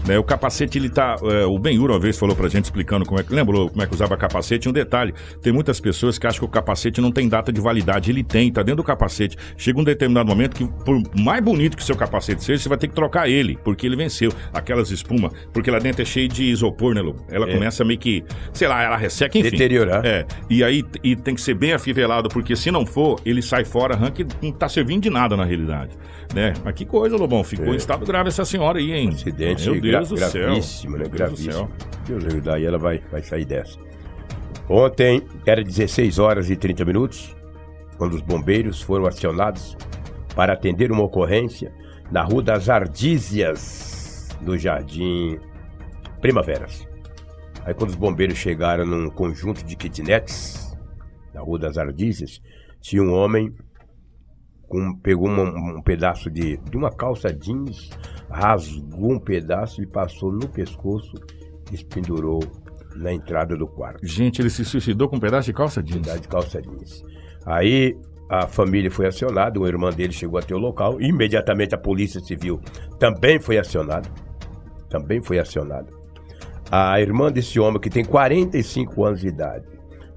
[0.07, 1.17] Né, o capacete, ele tá.
[1.23, 3.33] é, o Benhur uma vez falou pra gente explicando como é que.
[3.33, 4.69] Lembrou como é que usava capacete?
[4.69, 8.09] Um detalhe: tem muitas pessoas que acham que o capacete não tem data de validade.
[8.09, 9.35] Ele tem, tá dentro do capacete.
[9.57, 12.87] Chega um determinado momento que, por mais bonito que seu capacete seja, você vai ter
[12.87, 14.31] que trocar ele, porque ele venceu.
[14.53, 17.15] Aquelas espuma, porque lá dentro é cheio de isopor, né, Lu?
[17.29, 18.23] Ela começa meio que.
[18.53, 19.49] Sei lá, ela resseca, enfim.
[19.51, 20.05] Deteriorar.
[20.05, 20.25] É.
[20.49, 23.95] E aí e tem que ser bem afivelado, porque se não for, ele sai fora,
[23.95, 25.91] arranca e não tá servindo de nada na realidade.
[26.33, 26.53] Né?
[26.63, 27.43] Mas que coisa, Lobão.
[27.43, 29.09] Ficou em estado grave essa senhora aí, hein?
[29.09, 29.13] É.
[29.13, 30.43] Acidente Meu gra- Deus do céu.
[30.43, 30.99] gravíssimo, né?
[30.99, 31.53] Meu Deus Gravíssimo.
[31.53, 31.69] céu.
[32.07, 33.77] Deus ajudar e ela vai, vai sair dessa.
[34.69, 37.35] Ontem era 16 horas e 30 minutos,
[37.97, 39.77] quando os bombeiros foram acionados
[40.35, 41.73] para atender uma ocorrência
[42.11, 45.39] na Rua das Ardízias, no Jardim
[46.21, 46.87] Primaveras.
[47.65, 50.77] Aí quando os bombeiros chegaram num conjunto de kitnets,
[51.33, 52.41] na Rua das Ardízias,
[52.79, 53.53] tinha um homem
[54.67, 57.89] com- pegou uma- um pedaço de, de uma calça jeans,
[58.29, 61.13] rasgou um pedaço e passou no pescoço
[61.71, 62.39] e pendurou
[62.95, 64.05] na entrada do quarto.
[64.05, 66.05] Gente, ele se suicidou com um pedaço de calça jeans.
[66.05, 67.03] Cidade de calça jeans.
[67.45, 67.95] Aí
[68.29, 72.59] a família foi acionada, uma irmã dele chegou até o local, imediatamente a polícia civil
[72.99, 74.09] também foi acionada.
[74.89, 75.87] Também foi acionada.
[76.69, 79.65] A irmã desse homem, que tem 45 anos de idade,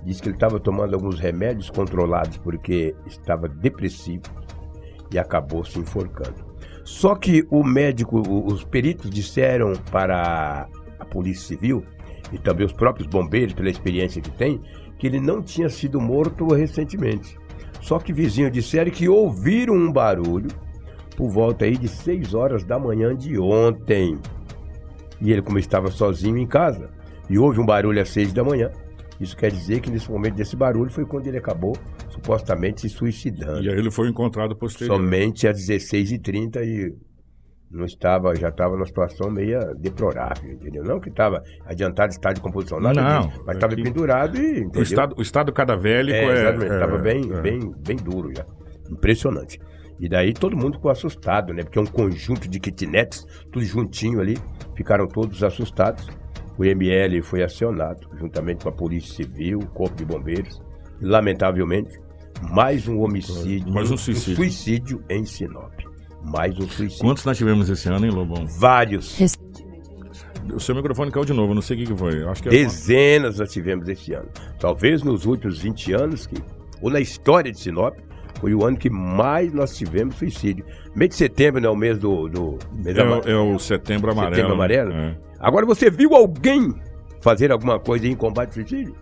[0.04, 4.22] disse que ele estava tomando alguns remédios controlados porque estava depressivo
[5.12, 6.50] e acabou se enforcando.
[6.84, 11.84] Só que o médico, os peritos disseram para a Polícia Civil
[12.32, 14.60] e também os próprios bombeiros, pela experiência que tem,
[14.98, 17.38] que ele não tinha sido morto recentemente.
[17.80, 20.50] Só que vizinhos disseram que ouviram um barulho
[21.16, 24.18] por volta aí de 6 horas da manhã de ontem.
[25.20, 26.90] E ele, como estava sozinho em casa,
[27.28, 28.70] e houve um barulho às 6 da manhã,
[29.20, 31.76] isso quer dizer que nesse momento desse barulho foi quando ele acabou
[32.09, 33.62] supostamente se suicidando.
[33.62, 34.96] E aí ele foi encontrado posterior.
[34.96, 36.94] Somente às 16h30 e
[37.70, 40.83] não estava, já estava numa situação meio deplorável, entendeu?
[40.83, 44.61] Não que estava adiantado estado de composição, nada Não, disso, mas estava é pendurado e,
[44.61, 44.80] entendeu?
[44.80, 46.33] O estado, o estado cadavélico É, é.
[46.33, 47.40] exatamente, estava é- bem, é.
[47.40, 48.44] bem, bem duro já.
[48.90, 49.61] Impressionante.
[50.00, 51.62] E daí todo mundo ficou assustado, né?
[51.62, 54.37] Porque é um conjunto de kitnets, tudo juntinho ali,
[54.74, 56.09] ficaram todos assustados.
[56.60, 60.60] O ML foi acionado, juntamente com a Polícia Civil, o Corpo de Bombeiros.
[61.00, 61.98] E, lamentavelmente,
[62.50, 64.36] mais um homicídio, Mais um suicídio.
[64.36, 65.72] suicídio em Sinop.
[66.22, 67.02] Mais um suicídio.
[67.02, 68.46] Quantos nós tivemos esse ano, hein, Lobão?
[68.46, 69.18] Vários.
[70.52, 72.24] O seu microfone caiu de novo, não sei o que, foi.
[72.24, 72.52] Acho que é.
[72.52, 74.28] Dezenas nós tivemos esse ano.
[74.58, 76.36] Talvez nos últimos 20 anos, que,
[76.82, 77.96] ou na história de Sinop,
[78.40, 80.64] foi o ano que mais nós tivemos suicídio.
[80.94, 81.68] Mês de setembro, né?
[81.68, 82.29] O mês do.
[82.29, 84.35] do mês É, é o setembro amarelo.
[84.35, 84.92] Setembro amarelo?
[84.92, 85.16] É.
[85.38, 86.74] Agora você viu alguém
[87.20, 88.94] fazer alguma coisa em combate ao suicídio?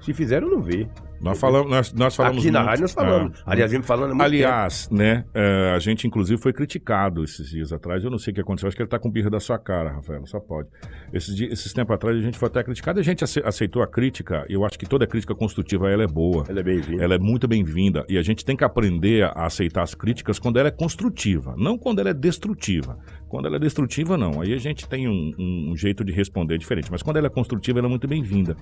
[0.00, 0.86] Se fizeram, não vê.
[1.20, 3.38] Nós falamos, nós, nós falamos Aqui na muito- rádio nós falamos.
[3.46, 3.52] Ah.
[3.52, 8.04] Aliás, vem falando muito Aliás, né, é, a gente inclusive foi criticado esses dias atrás.
[8.04, 9.90] Eu não sei o que aconteceu, acho que ele tá com birra da sua cara,
[9.92, 10.68] Rafael, só pode.
[11.12, 13.86] Esses, dias, esses tempos atrás a gente foi até criticado, a gente ace- aceitou a
[13.86, 14.44] crítica.
[14.48, 16.42] Eu acho que toda crítica construtiva ela é boa.
[16.44, 16.50] tempo.
[16.50, 17.02] Ela é bem-vinda.
[17.04, 20.58] Ela é muito bem-vinda e a gente tem que aprender a aceitar as críticas quando
[20.58, 22.98] ela é construtiva, não quando ela é destrutiva.
[23.28, 24.40] Quando ela é destrutiva, não.
[24.40, 26.90] Aí a gente tem um, um- um jeito de responder diferente.
[26.90, 28.56] Mas quando ela é construtiva, ela é muito bem-vinda.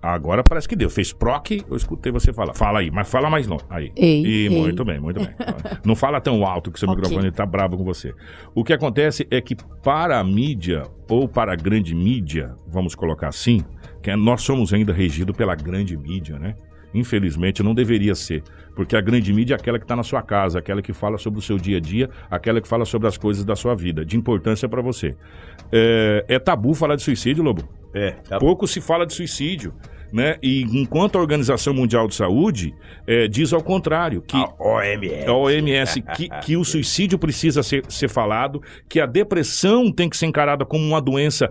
[0.00, 0.90] Agora parece que deu.
[0.90, 2.54] Fez proc, eu escutei você falar.
[2.54, 3.64] Fala aí, mas fala mais longe.
[3.70, 3.92] Aí.
[3.96, 4.48] Ei, E ei.
[4.50, 5.28] muito bem, muito bem.
[5.86, 7.00] Não fala tão alto que seu Ok.
[7.00, 8.12] microfone está bravo com você.
[8.54, 13.28] O que acontece é que para a mídia, ou para a grande mídia, vamos colocar
[13.28, 13.64] assim,
[14.02, 16.56] que é- nós somos ainda regidos pela grande mídia, né?
[16.94, 18.42] Infelizmente não deveria ser,
[18.74, 21.38] porque a grande mídia é aquela que está na sua casa, aquela que fala sobre
[21.38, 24.16] o seu dia a dia, aquela que fala sobre as coisas da sua vida, de
[24.16, 25.16] importância para você.
[25.70, 27.68] É, é tabu falar de suicídio, Lobo?
[27.94, 29.74] É, tá Pouco se fala de suicídio.
[30.12, 30.36] Né?
[30.42, 32.74] E enquanto a Organização Mundial de Saúde
[33.06, 35.26] eh, diz ao contrário, que A OMS.
[35.26, 40.16] a OMS que, que o suicídio precisa ser, ser falado, que a depressão tem que
[40.18, 41.50] ser encarada como uma doença,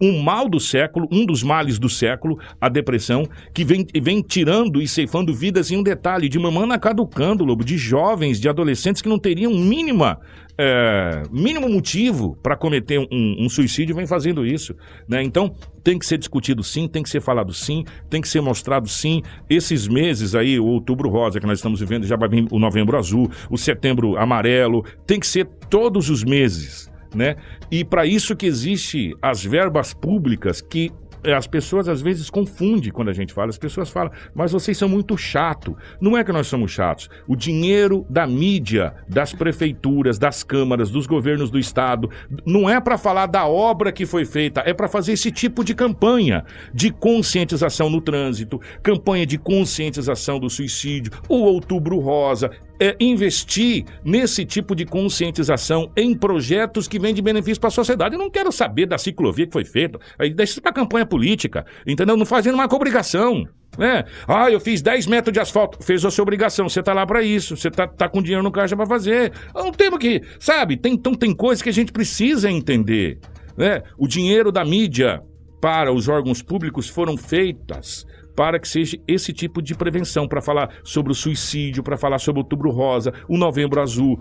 [0.00, 4.80] um mal do século, um dos males do século, a depressão, que vem, vem tirando
[4.80, 9.08] e ceifando vidas em um detalhe, de mamana caducando, Lobo, de jovens, de adolescentes que
[9.08, 10.18] não teriam mínima.
[10.56, 14.74] é, mínimo motivo para cometer um, um suicídio vem fazendo isso,
[15.08, 15.22] né?
[15.22, 18.88] Então tem que ser discutido sim, tem que ser falado sim, tem que ser mostrado
[18.88, 19.20] sim.
[19.50, 22.96] Esses meses aí, o outubro rosa que nós estamos vivendo, já vai vir o novembro
[22.96, 27.36] azul, o setembro amarelo, tem que ser todos os meses, né?
[27.70, 30.92] E para isso que existe as verbas públicas que
[31.24, 33.48] eh, as pessoas às vezes confundem quando a gente fala.
[33.48, 35.76] As pessoas falam, mas vocês são muito chato.
[36.00, 37.08] Não é que nós somos chatos.
[37.26, 42.10] O dinheiro da mídia, das prefeituras, das câmaras, dos governos do estado,
[42.44, 45.74] não é para falar da obra que foi feita, é para fazer esse tipo de
[45.74, 52.50] campanha de conscientização no trânsito, campanha de conscientização do suicídio, o Outubro Rosa.
[52.80, 58.14] É investir nesse tipo de conscientização em projetos que vêm de benefício para a sociedade.
[58.14, 59.98] Eu não quero saber da ciclovia que foi feita.
[60.18, 62.16] Aí deixa isso para campanha política, entendeu?
[62.16, 63.44] Não fazendo uma obrigação.
[63.78, 64.04] Né?
[64.26, 65.82] Ah, eu fiz 10 metros de asfalto.
[65.84, 66.68] Fez a sua obrigação.
[66.68, 67.56] Você tá lá para isso.
[67.56, 69.32] Você tá, tá com dinheiro no caixa para fazer.
[69.54, 70.22] Não temos que.
[70.38, 70.76] Sabe?
[70.76, 73.18] Tem, então tem coisas que a gente precisa entender.
[73.56, 73.82] Né?
[73.98, 75.22] O dinheiro da mídia
[75.60, 80.70] para os órgãos públicos foram feitas para que seja esse tipo de prevenção, para falar
[80.82, 84.20] sobre o suicídio, para falar sobre o outubro rosa, o novembro azul,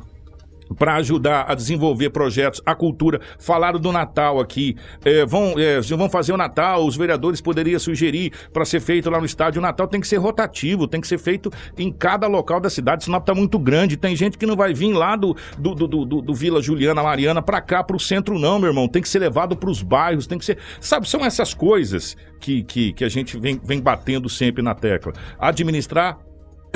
[0.78, 3.20] para ajudar a desenvolver projetos, a cultura.
[3.40, 4.76] Falaram do Natal aqui.
[5.04, 9.20] É, vão, é, vão fazer o Natal, os vereadores poderiam sugerir para ser feito lá
[9.20, 9.60] no estádio.
[9.60, 13.04] O Natal tem que ser rotativo, tem que ser feito em cada local da cidade.
[13.04, 13.98] Sinop está muito grande.
[13.98, 17.42] Tem gente que não vai vir lá do, do, do, do, do Vila Juliana Mariana
[17.42, 18.88] para cá, para o centro, não, meu irmão.
[18.88, 20.58] Tem que ser levado para os bairros, tem que ser.
[20.80, 25.14] Sabe, são essas coisas que, que, que a gente vem, vem batendo sempre na tecla.
[25.40, 26.18] Administrar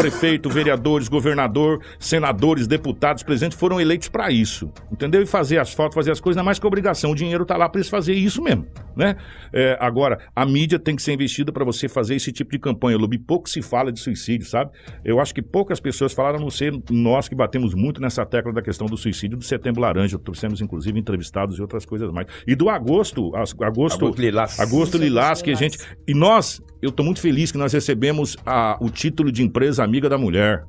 [0.01, 5.21] prefeito, vereadores, governador, senadores, deputados, presidentes foram eleitos para isso, entendeu?
[5.23, 7.11] E fazer asfalto, fazer as coisas não é mais que obrigação.
[7.11, 9.15] O dinheiro tá lá para eles fazer isso mesmo, né?
[9.51, 12.95] É, agora, a mídia tem que ser investida para você fazer esse tipo de campanha.
[12.95, 14.69] Lubi, pouco se fala de suicídio, sabe?
[15.03, 18.53] Eu acho que poucas pessoas falaram, a não ser nós que batemos muito nessa tecla
[18.53, 20.19] da questão do suicídio do Setembro Laranja.
[20.19, 22.27] Trouxemos, inclusive, entrevistados e outras coisas mais.
[22.45, 24.59] E do agosto, as- agosto, Agosto Lilás.
[24.59, 25.79] Agosto Lilás, que a gente.
[26.07, 30.07] E nós, eu estou muito feliz que nós recebemos a- o título de empresa amiga
[30.09, 30.63] da mulher.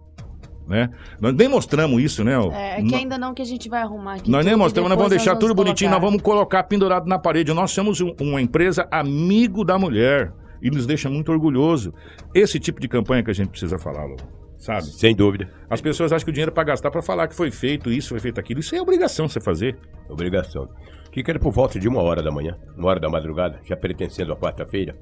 [0.67, 0.91] Né?
[1.19, 2.35] Nós nem mostramos isso, né?
[2.53, 4.31] É, que No- ainda não que a gente vai arrumar aqui.
[4.31, 6.11] nós nem mostramos, nós vamos deixar tudo bonitinho, nós colocar.
[6.11, 7.55] vamos colocar pendurado na parede.
[7.55, 10.31] Nós somos um- uma empresa amigo da mulher
[10.63, 11.95] e nos deixa muito orgulhoso.
[12.35, 14.17] Esse tipo de campanha que a gente precisa falar, Lô,
[14.59, 14.83] sabe?
[14.85, 15.49] Sem dúvida.
[15.71, 18.11] As pessoas acham que o dinheiro é para gastar para falar que foi feito isso,
[18.11, 18.61] foi feito aquilo.
[18.61, 19.79] Isso é obrigação você fazer.
[20.07, 20.69] Obrigação.
[21.11, 24.35] Que era por volta de uma hora da manhã, uma hora da madrugada, já pertencendo
[24.35, 24.95] à quarta-feira,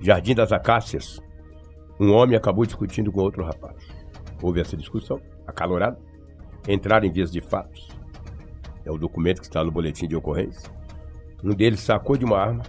[0.00, 1.20] Jardim das Acácias,
[1.98, 3.76] um homem acabou discutindo com outro rapaz.
[4.42, 5.98] Houve essa discussão, acalorada,
[6.68, 7.88] entraram em vias de fatos.
[8.84, 10.70] É o documento que está no boletim de ocorrência.
[11.42, 12.62] Um deles sacou de uma arma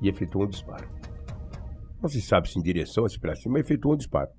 [0.00, 0.88] e efetuou um disparo.
[2.00, 4.30] Não se sabe se em direção ou se para cima, efetuou um disparo.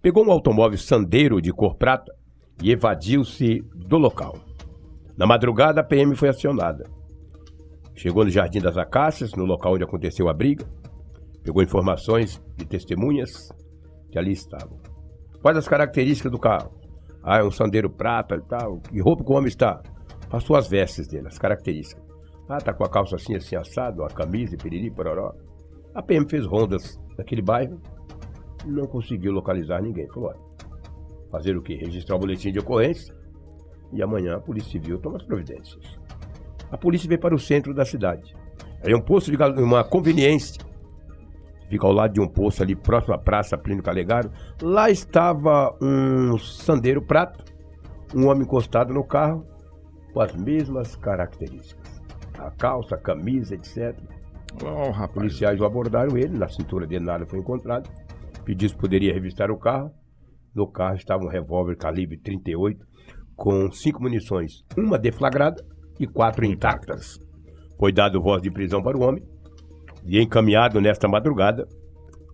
[0.00, 2.12] Pegou um automóvel sandeiro de cor prata
[2.62, 4.38] e evadiu-se do local.
[5.16, 6.84] Na madrugada, a PM foi acionada.
[7.94, 10.64] Chegou no Jardim das Acácias, no local onde aconteceu a briga.
[11.42, 13.48] Pegou informações de testemunhas
[14.10, 14.78] que ali estavam.
[15.40, 16.72] Quais as características do carro?
[17.22, 18.80] Ah, é um sandeiro prata e tal.
[18.80, 19.82] Que roupa que o homem está?
[20.30, 22.04] Passou as vestes dele, as características.
[22.48, 25.34] Ah, tá com a calça assim, assim, assado, a camisa, piriri, pororó.
[25.94, 27.80] A PM fez rondas naquele bairro.
[28.64, 30.08] Não conseguiu localizar ninguém.
[30.08, 30.40] Falou, olha,
[31.30, 31.74] fazer o quê?
[31.74, 33.14] Registrar o boletim de ocorrência.
[33.92, 35.98] E amanhã a Polícia Civil toma as providências.
[36.70, 38.34] A polícia veio para o centro da cidade.
[38.84, 40.62] Aí um posto de gasolina, uma conveniência,
[41.68, 44.30] fica ao lado de um poço ali, próximo à Praça Plínio Calegaro.
[44.62, 47.44] Lá estava um sandeiro prato,
[48.14, 49.46] um homem encostado no carro,
[50.12, 52.02] com as mesmas características.
[52.38, 53.96] A calça, a camisa, etc.
[54.64, 55.12] Ó, rapaz.
[55.12, 57.90] Policiais o abordaram ele, na cintura dele nada foi encontrado.
[58.44, 59.92] Pediu se poderia revistar o carro.
[60.54, 62.86] No carro estava um revólver calibre 38
[63.36, 65.64] com cinco munições, uma deflagrada
[66.00, 67.20] e quatro intactas.
[67.78, 69.22] Foi dado voz de prisão para o homem
[70.08, 71.68] e encaminhado nesta madrugada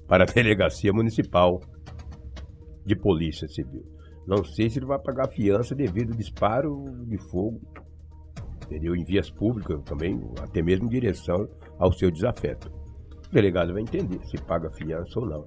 [0.06, 1.60] para a delegacia municipal
[2.86, 3.84] de polícia civil.
[4.26, 7.60] Não sei se ele vai pagar fiança devido ao disparo de fogo,
[8.64, 8.94] entendeu?
[8.94, 12.70] Em vias públicas também, até mesmo em direção ao seu desafeto.
[13.28, 15.44] O delegado vai entender se paga fiança ou não.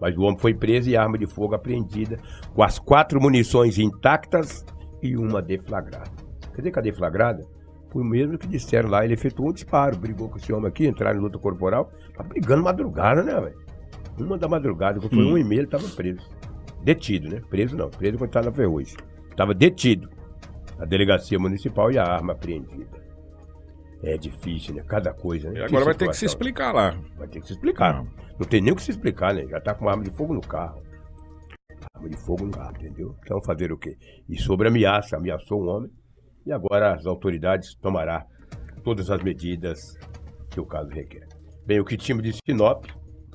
[0.00, 2.18] Mas o homem foi preso e a arma de fogo apreendida
[2.54, 4.64] com as quatro munições intactas
[5.02, 6.10] e uma deflagrada.
[6.54, 7.42] Quer dizer que a deflagrada
[7.90, 10.86] foi o mesmo que disseram lá, ele efetuou um disparo, brigou com esse homem aqui,
[10.86, 13.58] entraram em luta corporal, tá brigando madrugada, né, velho?
[14.18, 15.32] Uma da madrugada, quando foi Hum.
[15.32, 16.20] um e meia, ele tava preso.
[16.82, 17.40] Detido, né?
[17.50, 18.96] Preso não, preso quando estava na ferrugem.
[19.36, 20.08] Tava detido.
[20.78, 23.00] Na delegacia municipal e a arma apreendida.
[24.02, 24.82] É difícil, né?
[24.86, 25.60] Cada coisa, né?
[25.60, 26.96] E agora vai ter que se explicar lá.
[27.18, 28.02] Vai ter que se explicar.
[28.38, 29.46] Não tem nem o que se explicar, né?
[29.46, 30.82] Já tá com arma de fogo no carro.
[31.94, 33.14] Arma de fogo no carro, entendeu?
[33.22, 33.96] Então fazer o quê?
[34.26, 35.90] E sobre ameaça, ameaçou um homem.
[36.46, 38.24] E agora as autoridades tomará
[38.82, 39.96] todas as medidas
[40.50, 41.26] que o caso requer.
[41.66, 42.86] Bem, o que tínhamos de Sinop,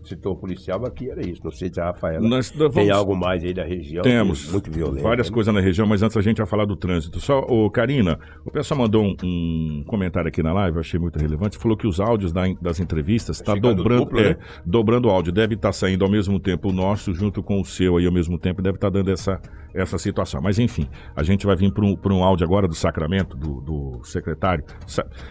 [0.04, 1.42] citou o policial aqui, era isso.
[1.44, 4.04] Não sei se a Rafaela Nós tem vamos- algo mais aí da região.
[4.04, 5.02] Temos muito violento.
[5.02, 5.34] várias né?
[5.34, 7.20] coisas na região, mas antes a gente vai falar do trânsito.
[7.20, 11.18] Só, ô, Karina, o pessoal mandou um, um comentário aqui na live, eu achei muito
[11.18, 11.58] relevante.
[11.58, 14.38] Falou que os áudios da- das entrevistas está dobrando, duplo, é, né?
[14.66, 15.32] dobrando o áudio.
[15.34, 18.38] Deve estar saindo ao mesmo tempo o nosso junto com o seu aí ao mesmo
[18.38, 18.62] tempo.
[18.62, 19.42] Deve estar dando essa,
[19.76, 20.42] essa situação.
[20.42, 23.62] Mas enfim, a gente vai vir para um, pra um áudio agora do Sacramento, do,
[23.62, 24.64] do secretário.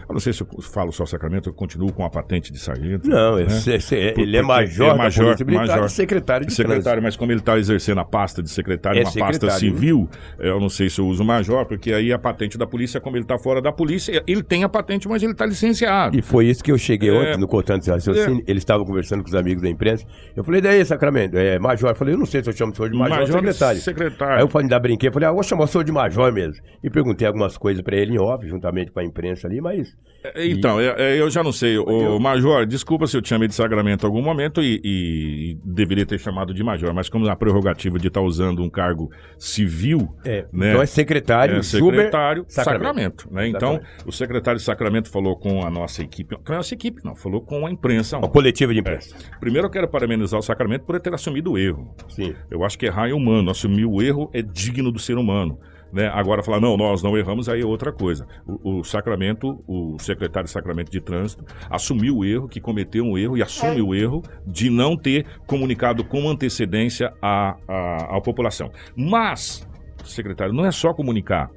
[0.09, 3.09] Eu não sei se eu falo só Sacramento, eu continuo com a patente de sargento.
[3.09, 3.45] Não, né?
[3.45, 5.89] esse- esse- ele é major, é major, major.
[5.91, 7.03] secretário de secretário, trânsito.
[7.03, 10.61] mas como ele está exercendo a pasta de secretário, É uma pasta secretário, civil, eu
[10.61, 13.39] não sei se eu uso major, porque aí a patente da polícia, como ele está
[13.39, 16.17] fora da polícia, ele tem a patente, mas ele está licenciado.
[16.17, 17.13] E foi isso que eu cheguei É.
[17.13, 18.43] ontem no Cortante Raciocínio.
[18.47, 20.05] Ele estava conversando com os amigos da imprensa.
[20.37, 21.37] Eu falei, daí, Sacramento?
[21.37, 21.91] É, major.
[21.91, 23.81] Eu falei, eu não sei se eu chamo o senhor de major, Major secretário.
[23.81, 24.34] secretário.
[24.37, 25.11] Aí eu falei, ainda brinquei.
[25.11, 26.63] Falei, ah, vou chamar o senhor de major mesmo.
[26.83, 29.97] E perguntei algumas coisas pra ele em off, juntamente com a imprensa ali, mas.
[30.37, 31.77] Então, é- é, eu já não sei.
[31.79, 36.07] O Major, desculpa se eu te chamei de Sacramento em algum momento e, e deveria
[36.07, 40.47] ter chamado de Major, mas como a prerrogativa de estar usando um cargo civil, É,
[40.53, 40.71] né?
[40.71, 43.25] então é secretário, é secretário Sacramento.
[43.25, 43.49] Sacramento, né?
[43.49, 47.15] Então, o secretário de Sacramento falou com a nossa equipe, com a nossa equipe não,
[47.15, 48.17] falou com a imprensa.
[48.19, 49.15] Uma coletiva de imprensa.
[49.39, 51.95] Primeiro eu quero parabenizar o Sacramento por ter assumido o erro.
[52.09, 52.35] Sim.
[52.51, 55.59] Eu acho que errar é humano, assumir o erro é digno do ser humano.
[55.95, 56.09] Né?
[56.09, 58.27] Agora falar, não, nós não erramos, aí é outra coisa.
[58.45, 63.17] O, o Sacramento, o secretário de Sacramento de Trânsito, assumiu o erro, que cometeu um
[63.17, 68.73] erro e assume o erro de não ter comunicado com antecedência à, à, à população.
[68.97, 69.65] Mas,
[70.05, 71.49] secretário, não é só comunicar.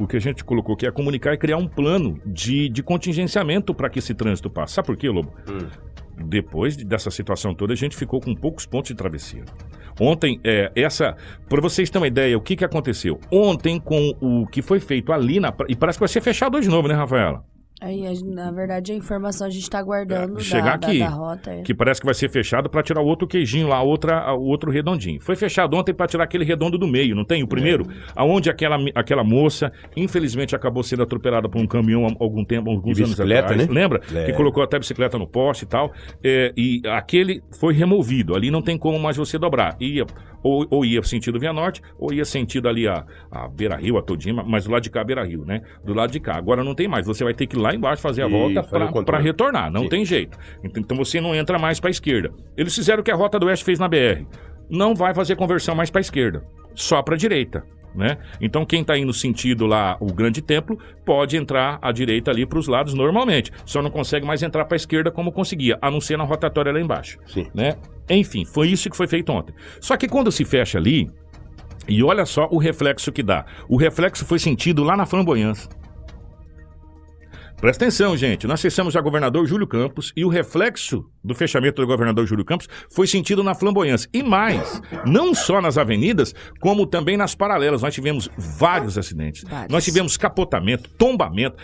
[0.00, 3.74] O que a gente colocou aqui é comunicar e criar um plano de, de contingenciamento
[3.74, 4.72] para que esse trânsito passe.
[4.72, 5.34] Sabe por quê, Lobo?
[6.22, 9.44] Depois de- dessa situação toda, a gente ficou com poucos pontos de travessia.
[10.00, 11.14] Ontem, é, essa.
[11.48, 13.20] Para vocês terem uma ideia, o que, que aconteceu?
[13.30, 15.52] Ontem, com o que foi feito ali na.
[15.68, 17.44] E parece que vai ser fechado de novo, né, Rafaela?
[17.82, 21.08] Aí, na verdade, a informação a gente tá guardando É, da, chegar da- aqui, da
[21.08, 21.50] rota.
[21.50, 21.62] é.
[21.62, 24.70] Que parece que vai ser fechado para tirar o outro queijinho lá, outra, o outro
[24.70, 25.20] redondinho.
[25.20, 27.42] Foi fechado ontem para tirar aquele redondo do meio, não tem?
[27.42, 32.44] O primeiro, aonde aquela, aquela moça, infelizmente, acabou sendo atropelada por um caminhão há algum
[32.44, 33.66] tempo, alguns anos bicicleta, atrás.
[33.68, 33.74] né?
[33.74, 34.00] Lembra?
[34.14, 34.24] É.
[34.26, 35.92] Que colocou até a bicicleta no poste e tal.
[36.22, 38.34] É, e aquele foi removido.
[38.36, 39.76] Ali não tem como mais você dobrar.
[39.80, 40.06] Ia,
[40.42, 44.02] ou, ou ia sentido Via Norte, ou ia sentido ali a, a Beira Rio, a
[44.02, 45.62] Todima, mas do lado de cá, Beira Rio, né?
[45.84, 46.36] Do lado de cá.
[46.36, 47.06] Agora não tem mais.
[47.06, 48.62] Você vai ter que ir lá embaixo fazer a volta
[49.04, 49.70] para retornar.
[49.70, 49.88] Não Sim.
[49.88, 50.38] tem jeito.
[50.64, 52.32] Ent- Então você não entra mais para a esquerda.
[52.56, 54.24] Eles fizeram o que a Rota do Oeste fez na BR.
[54.70, 56.42] Não vai fazer conversão mais para a esquerda,
[56.74, 57.64] só para a direita.
[57.94, 58.18] Né?
[58.40, 62.58] Então quem está indo sentido lá o grande templo pode entrar à direita ali para
[62.58, 63.50] os lados normalmente.
[63.66, 66.72] Só não consegue mais entrar para a esquerda como conseguia, a não ser na rotatória
[66.72, 67.18] lá embaixo.
[67.26, 67.46] Sim.
[67.54, 67.76] Né?
[68.08, 69.54] Enfim, foi isso que foi feito ontem.
[69.80, 71.10] Só que quando se fecha ali,
[71.88, 73.44] e olha só o reflexo que dá.
[73.68, 75.68] O reflexo foi sentido lá na flamboyância.
[77.62, 78.44] Presta atenção, gente.
[78.44, 82.68] Nós fechamos a governador Júlio Campos e o reflexo do fechamento do governador Júlio Campos
[82.90, 84.10] foi sentido na flamboyância.
[84.12, 87.80] E mais, não só nas avenidas, como também nas paralelas.
[87.80, 89.44] Nós tivemos vários acidentes.
[89.44, 89.70] Vários.
[89.70, 91.56] Nós tivemos capotamento, tombamento.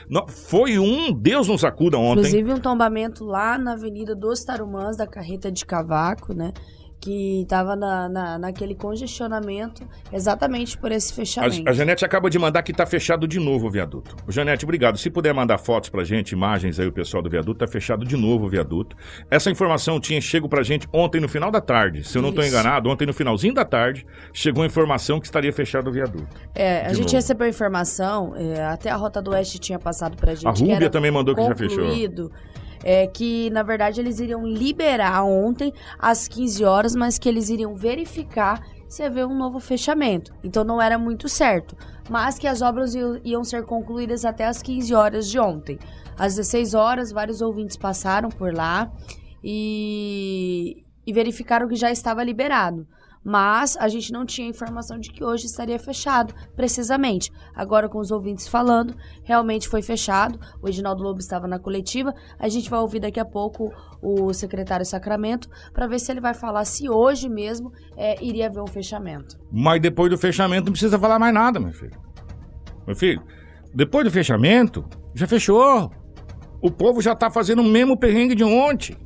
[0.48, 2.20] Foi um Deus nos acuda ontem.
[2.20, 6.52] Inclusive um tombamento lá na Avenida dos Tarumãs, da Carreta de Cavaco, né?
[7.00, 11.68] Que estava na, na, naquele congestionamento exatamente por esse fechamento.
[11.68, 14.16] A, a Janete acaba de mandar que tá fechado de novo o viaduto.
[14.28, 14.98] Janete, obrigado.
[14.98, 18.16] Se puder mandar fotos pra gente, imagens aí, o pessoal do viaduto, tá fechado de
[18.16, 18.96] novo o viaduto.
[19.30, 22.04] Essa informação tinha chego pra gente ontem no final da tarde.
[22.04, 22.42] Se eu não Isso.
[22.42, 26.26] enganado, ontem no finalzinho da tarde, chegou a informação que estaria fechado o viaduto.
[26.54, 27.16] É, a gente novo.
[27.16, 30.46] recebeu a informação, é, até a Rota do Oeste tinha passado pra gente.
[30.46, 31.84] A Rúbia também mandou que já fechou.
[32.84, 37.74] É, que na verdade eles iriam liberar ontem às 15 horas, mas que eles iriam
[37.74, 40.32] verificar se haver um novo fechamento.
[40.42, 41.76] Então não era muito certo,
[42.08, 45.78] mas que as obras iam ser concluídas até às 15 horas de ontem.
[46.18, 48.90] Às 16 horas, vários ouvintes passaram por lá
[49.42, 52.86] e, e verificaram que já estava liberado.
[53.24, 57.30] Mas a gente não tinha informação de que hoje estaria fechado, precisamente.
[57.54, 60.38] Agora, com os ouvintes falando, realmente foi fechado.
[60.62, 62.14] O Edinaldo Lobo estava na coletiva.
[62.38, 63.70] A gente vai ouvir daqui a pouco
[64.02, 68.62] o secretário Sacramento para ver se ele vai falar se hoje mesmo é, iria haver
[68.62, 69.36] um fechamento.
[69.52, 71.98] Mas depois do fechamento não precisa falar mais nada, meu filho.
[72.86, 73.22] Meu filho,
[73.74, 75.90] depois do fechamento, já fechou.
[76.60, 78.96] O povo já tá fazendo o mesmo perrengue de ontem.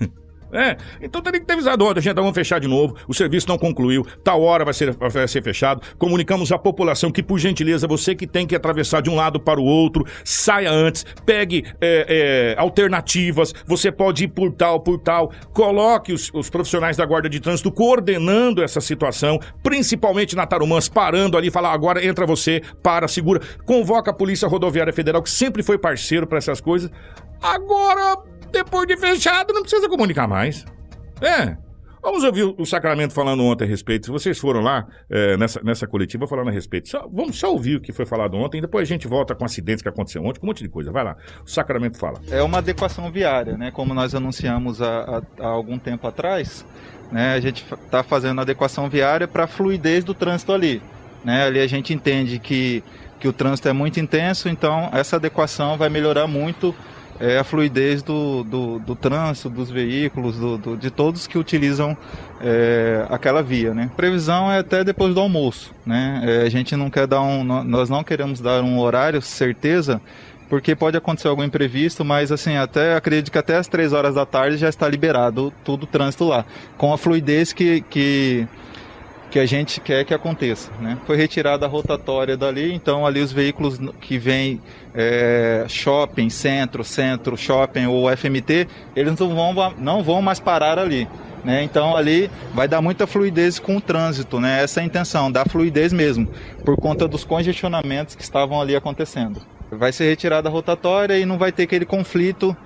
[0.52, 3.58] É, então teria que ter avisado ontem, gente, vamos fechar de novo, o serviço não
[3.58, 5.82] concluiu, tal hora vai ser, vai ser fechado.
[5.98, 9.60] Comunicamos à população que, por gentileza, você que tem que atravessar de um lado para
[9.60, 15.30] o outro, saia antes, pegue é, é, alternativas, você pode ir por tal, por tal.
[15.52, 21.36] Coloque os, os profissionais da Guarda de Trânsito coordenando essa situação, principalmente na Tarumãs, parando
[21.36, 23.40] ali, falar agora entra você, para, segura.
[23.64, 26.90] Convoca a Polícia Rodoviária Federal, que sempre foi parceiro para essas coisas.
[27.42, 28.18] Agora,
[28.50, 30.64] depois de fechado, não precisa comunicar mais.
[31.20, 31.56] É.
[32.00, 34.06] Vamos ouvir o Sacramento falando ontem a respeito.
[34.06, 37.76] Se vocês foram lá é, nessa, nessa coletiva falando a respeito, só- vamos só ouvir
[37.76, 40.46] o que foi falado ontem, depois a gente volta com acidentes que aconteceu ontem, com
[40.46, 40.92] um monte de coisa.
[40.92, 42.20] Vai lá, o Sacramento fala.
[42.30, 43.72] É uma adequação viária, né?
[43.72, 46.64] Como nós anunciamos há, há- há algum tempo atrás,
[47.10, 47.34] né?
[47.34, 50.80] A gente está fazendo adequação viária para a fluidez do trânsito ali,
[51.24, 51.46] né?
[51.46, 52.82] Ali a gente entende que,
[53.18, 56.72] que o trânsito é muito intenso, então essa adequação vai melhorar muito
[57.20, 61.96] é, a fluidez do, do, do trânsito, dos veículos, do, do- de todos que utilizam
[62.40, 63.90] é, aquela via, né?
[63.96, 66.22] Previsão é até depois do almoço, né?
[66.24, 70.00] É, a gente não quer dar um, nó- nós não queremos dar um horário certeza,
[70.48, 74.24] porque pode acontecer algum imprevisto, mas assim, até acredito que até as 3 horas da
[74.24, 76.44] tarde já está liberado tudo o trânsito lá,
[76.76, 78.46] com a fluidez que, que,
[79.30, 80.70] que a gente quer que aconteça.
[80.80, 80.98] Né?
[81.06, 84.60] Foi retirada a rotatória dali, então ali os veículos que vêm
[84.94, 88.66] é, shopping, centro, centro, shopping ou FMT,
[88.96, 91.08] eles não vão, não vão mais parar ali.
[91.44, 91.62] Né?
[91.62, 94.62] Então ali vai dar muita fluidez com o trânsito, né?
[94.62, 96.28] essa é a intenção, dar fluidez mesmo,
[96.64, 99.40] por conta dos congestionamentos que estavam ali acontecendo.
[99.70, 102.56] Vai ser retirada a rotatória e não vai ter aquele conflito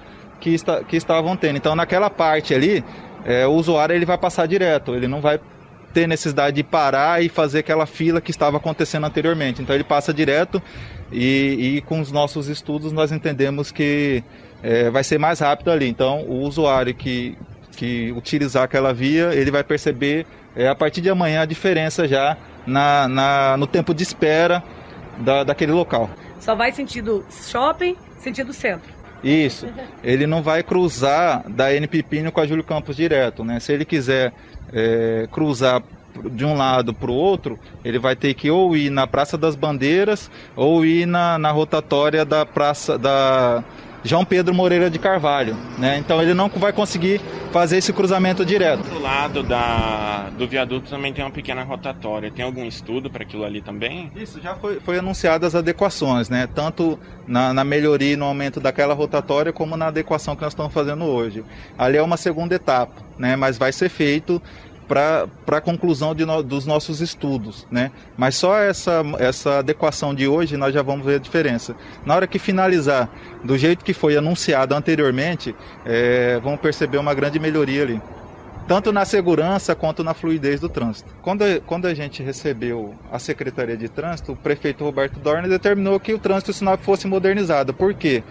[0.40, 1.56] que, está, que estavam tendo.
[1.56, 2.84] Então naquela parte ali,
[3.24, 5.40] é, o usuário ele vai passar direto, ele não vai
[5.92, 9.62] ter necessidade de parar e fazer aquela fila que estava acontecendo anteriormente.
[9.62, 10.62] Então ele passa direto
[11.10, 14.24] e, e com os nossos estudos nós entendemos que
[14.62, 15.88] é, vai ser mais rápido ali.
[15.88, 17.36] Então o usuário que,
[17.76, 20.26] que utilizar aquela via, ele vai perceber
[20.56, 22.36] é, a partir de amanhã a diferença já
[22.66, 24.62] na, na, no tempo de espera
[25.18, 26.10] da, daquele local.
[26.40, 29.01] Só vai sentido shopping, sentido centro.
[29.22, 29.66] Isso.
[30.02, 33.60] Ele não vai cruzar da N Pipinho com a Júlio Campos direto, né?
[33.60, 34.32] Se ele quiser
[34.72, 35.82] é, cruzar
[36.30, 39.56] de um lado para o outro, ele vai ter que ou ir na Praça das
[39.56, 43.64] Bandeiras ou ir na, na rotatória da Praça da
[44.04, 45.98] João Pedro Moreira de Carvalho, né?
[45.98, 47.20] Então ele não vai conseguir
[47.52, 48.82] fazer esse cruzamento direto.
[48.82, 52.30] Do lado da, do viaduto também tem uma pequena rotatória.
[52.30, 54.10] Tem algum estudo para aquilo ali também?
[54.16, 56.48] Isso já foi, foi anunciado as adequações, né?
[56.52, 60.72] Tanto na, na melhoria e no aumento daquela rotatória, como na adequação que nós estamos
[60.72, 61.44] fazendo hoje.
[61.78, 63.36] Ali é uma segunda etapa, né?
[63.36, 64.42] Mas vai ser feito
[64.88, 67.90] para a conclusão no, dos nossos estudos, né?
[68.16, 71.74] Mas só essa, essa adequação de hoje nós já vamos ver a diferença.
[72.04, 73.08] Na hora que finalizar
[73.42, 75.54] do jeito que foi anunciado anteriormente,
[75.84, 78.02] é, vamos perceber uma grande melhoria ali
[78.66, 81.12] tanto na segurança quanto na fluidez do trânsito.
[81.20, 86.14] Quando, quando a gente recebeu a Secretaria de Trânsito, o prefeito Roberto Dorner determinou que
[86.14, 87.74] o trânsito Sinop fosse modernizado.
[87.74, 88.22] Por quê?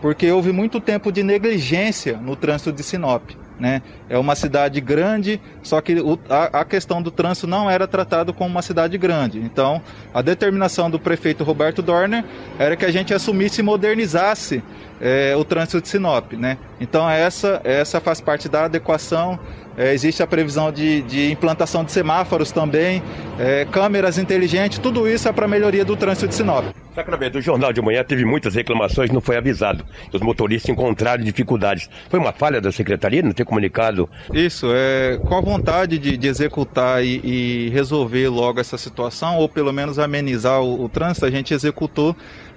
[0.00, 3.30] Porque houve muito tempo de negligência no trânsito de Sinop.
[3.60, 3.82] Né?
[4.08, 8.32] É uma cidade grande, só que o, a, a, questão do trânsito não era tratado
[8.32, 9.38] como uma cidade grande.
[9.38, 9.82] Então,
[10.14, 12.24] a determinação do prefeito Roberto Dorner
[12.58, 14.64] era que a gente assumisse e modernizasse
[14.98, 16.32] é, o trânsito de Sinop.
[16.32, 16.56] Né?
[16.80, 19.38] Então, essa, essa faz parte da adequação.
[19.80, 23.02] É, existe a previsão de, de, implantação de semáforos também,
[23.38, 26.66] é, câmeras inteligentes, tudo isso é para a melhoria do trânsito de Sinop.
[26.94, 29.82] Sacramento, o Jornal de Manhã teve muitas reclamações, não foi avisado.
[30.12, 31.88] Os motoristas encontraram dificuldades.
[32.10, 34.06] Foi uma falha da secretaria não ter comunicado?
[34.34, 39.48] Isso, é, com a vontade de, de executar e, e resolver logo essa situação, ou
[39.48, 42.14] pelo menos amenizar o, o trânsito, a gente executou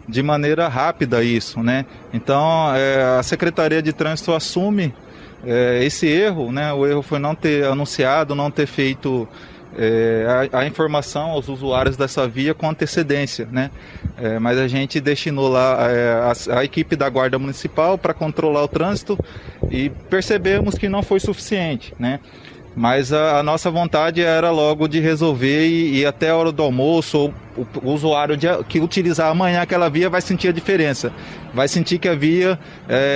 [0.10, 1.86] de maneira rápida isso, né?
[2.14, 4.94] Então, é, a Secretaria de Trânsito assume
[5.46, 6.72] é, esse erro, né?
[6.74, 9.28] O erro foi não ter anunciado, não ter feito
[9.78, 13.72] é, a, a, informação aos usuários dessa via com antecedência, né?
[14.18, 16.14] É, mas a gente destinou lá é,
[16.52, 19.18] a, a, equipe da Guarda Municipal para controlar o trânsito
[19.70, 22.20] e percebemos que não foi suficiente, né?
[22.76, 26.64] Mas a, a nossa vontade era logo de resolver e, e até a hora do
[26.64, 31.12] almoço, o, o usuário de, que utilizar amanhã aquela via vai sentir a diferença.
[31.54, 32.60] Vai sentir que a via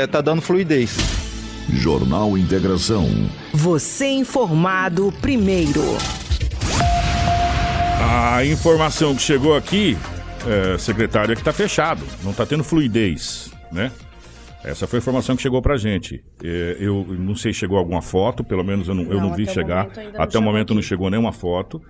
[0.05, 1.26] está dando fluidez.
[1.69, 3.07] Jornal Integração.
[3.53, 5.81] Você informado primeiro.
[7.99, 9.97] A informação que chegou aqui,
[10.47, 13.91] é, secretário, é que está fechado, não está tendo fluidez, né?
[14.63, 16.23] Essa foi a informação que chegou pra gente.
[16.43, 19.45] É, eu não sei se chegou alguma foto, pelo menos eu não, eu não vi
[19.47, 19.87] chegar.
[20.17, 21.81] Até o momento não chegou nenhuma foto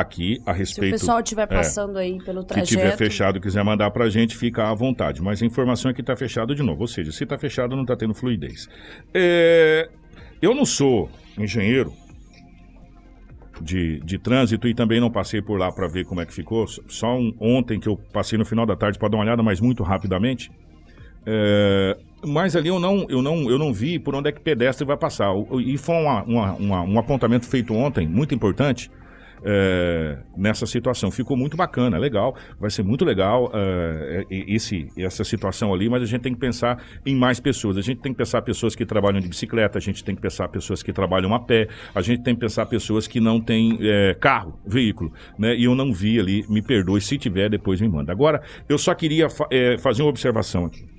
[0.00, 0.90] aqui a respeito.
[0.90, 2.68] Se o pessoal estiver passando é, aí pelo trajeto.
[2.68, 5.22] Que tiver fechado e quiser mandar pra gente, fica à vontade.
[5.22, 6.82] Mas a informação é que tá fechado de novo.
[6.82, 8.68] Ou seja, se tá fechado, não tá tendo fluidez.
[9.14, 9.88] É,
[10.40, 11.92] eu não sou engenheiro,
[13.60, 16.66] de, de trânsito e também não passei por lá para ver como é que ficou.
[16.88, 19.60] Só um, ontem que eu passei no final da tarde para dar uma olhada, mas
[19.60, 20.50] muito rapidamente.
[21.24, 24.86] É, mas ali eu não, eu, não, eu não vi por onde é que pedestre
[24.86, 25.32] vai passar.
[25.64, 28.90] E foi uma, uma, uma, um apontamento feito ontem, muito importante,
[29.44, 31.10] é, nessa situação.
[31.10, 32.36] Ficou muito bacana, legal.
[32.58, 36.82] Vai ser muito legal é, esse, essa situação ali, mas a gente tem que pensar
[37.04, 37.76] em mais pessoas.
[37.76, 40.48] A gente tem que pensar pessoas que trabalham de bicicleta, a gente tem que pensar
[40.48, 44.14] pessoas que trabalham a pé, a gente tem que pensar pessoas que não têm é,
[44.14, 45.12] carro, veículo.
[45.38, 45.56] Né?
[45.56, 48.12] E eu não vi ali, me perdoe, se tiver, depois me manda.
[48.12, 49.46] Agora, eu só queria fa
[49.78, 50.96] fazer uma observação aqui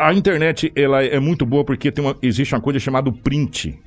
[0.00, 3.78] a internet ela é muito boa porque tem uma, existe uma coisa chamada print.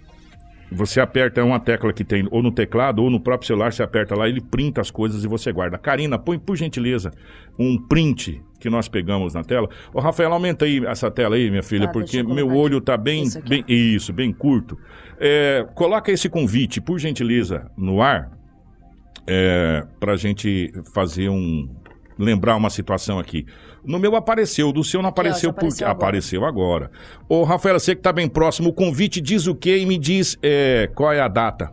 [0.72, 4.16] Você aperta uma tecla que tem ou no teclado ou no próprio celular, você aperta
[4.16, 5.78] lá, ele printa as coisas e você guarda.
[5.78, 7.12] Karina, põe por gentileza
[7.60, 9.70] um print que nós pegamos na tela.
[9.94, 13.24] Ô, Rafael, aumenta aí essa tela aí, minha filha, ah, porque meu olho tá bem,
[13.24, 14.78] isso, bem, isso, bem curto.
[15.20, 18.32] É, coloca esse convite, por gentileza, no ar,
[19.28, 21.70] é, para a gente fazer um,
[22.18, 23.46] lembrar uma situação aqui.
[23.84, 26.88] No meu apareceu, do seu não apareceu porque apareceu agora.
[26.88, 26.92] apareceu agora.
[27.28, 30.38] Ô, Rafaela, você que está bem próximo, o convite diz o quê e me diz
[30.42, 31.72] é, qual é a data?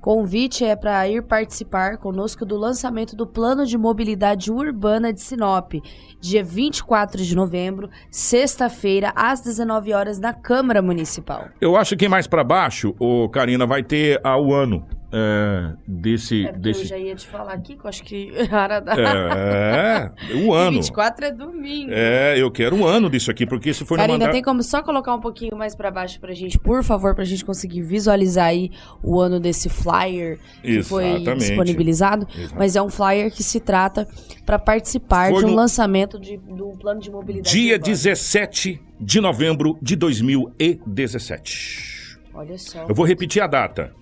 [0.00, 5.74] Convite é para ir participar conosco do lançamento do Plano de Mobilidade Urbana de Sinop,
[6.18, 11.48] dia 24 de novembro, sexta-feira, às 19 horas, na Câmara Municipal.
[11.60, 16.52] Eu acho que mais para baixo, o Karina, vai ter ao ano é, desse, é
[16.52, 16.82] desse.
[16.82, 18.94] Eu já ia te falar aqui, que eu acho que era da.
[18.94, 20.72] É, o ano.
[20.72, 21.90] 24 é domingo.
[21.92, 24.32] É, eu quero um ano disso aqui, porque se for Karina, mandar...
[24.32, 27.44] tem como só colocar um pouquinho mais para baixo pra gente, por favor, pra gente
[27.44, 28.70] conseguir visualizar aí
[29.02, 31.24] o ano desse flyer que Exatamente.
[31.24, 32.26] foi disponibilizado.
[32.28, 32.54] Exatamente.
[32.56, 34.06] Mas é um flyer que se trata
[34.46, 35.56] para participar foi de um no...
[35.56, 37.50] lançamento de, de um plano de mobilidade.
[37.50, 37.92] Dia urbana.
[37.92, 41.90] 17 de novembro de 2017.
[42.32, 42.86] Olha só.
[42.88, 43.92] Eu vou repetir a data.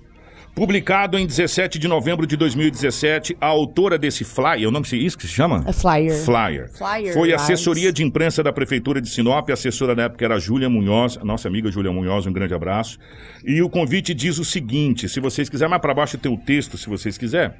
[0.58, 5.16] Publicado em 17 de novembro de 2017, a autora desse flyer, o nome é isso
[5.16, 5.62] que se chama?
[5.64, 6.24] É flyer.
[6.24, 6.68] Flyer.
[6.72, 7.14] Flyer.
[7.14, 11.16] Foi assessoria de imprensa da Prefeitura de Sinop, a assessora na época era Júlia Munhoz,
[11.22, 12.98] nossa amiga Júlia Munhoz, um grande abraço.
[13.46, 16.76] E o convite diz o seguinte, se vocês quiserem, mais para baixo tem o texto,
[16.76, 17.52] se vocês quiserem.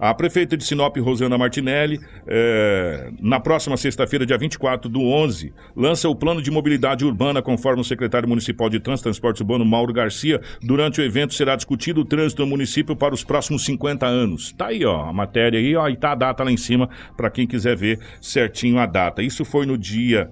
[0.00, 6.08] A prefeita de Sinop, Rosana Martinelli, é, na próxima sexta-feira, dia 24 do 11, lança
[6.08, 9.92] o plano de mobilidade urbana, conforme o secretário municipal de Trânsito e Transporte Urbano, Mauro
[9.92, 10.40] Garcia.
[10.62, 14.52] Durante o evento será discutido o trânsito no município para os próximos 50 anos.
[14.52, 17.28] Tá aí, ó, a matéria aí, ó, e tá a data lá em cima para
[17.28, 19.20] quem quiser ver certinho a data.
[19.20, 20.30] Isso foi no dia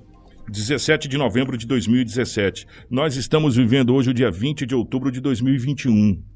[0.49, 2.69] 17 de novembro de 2017.
[2.89, 6.36] Nós estamos vivendo hoje o dia 20 de outubro de 2021.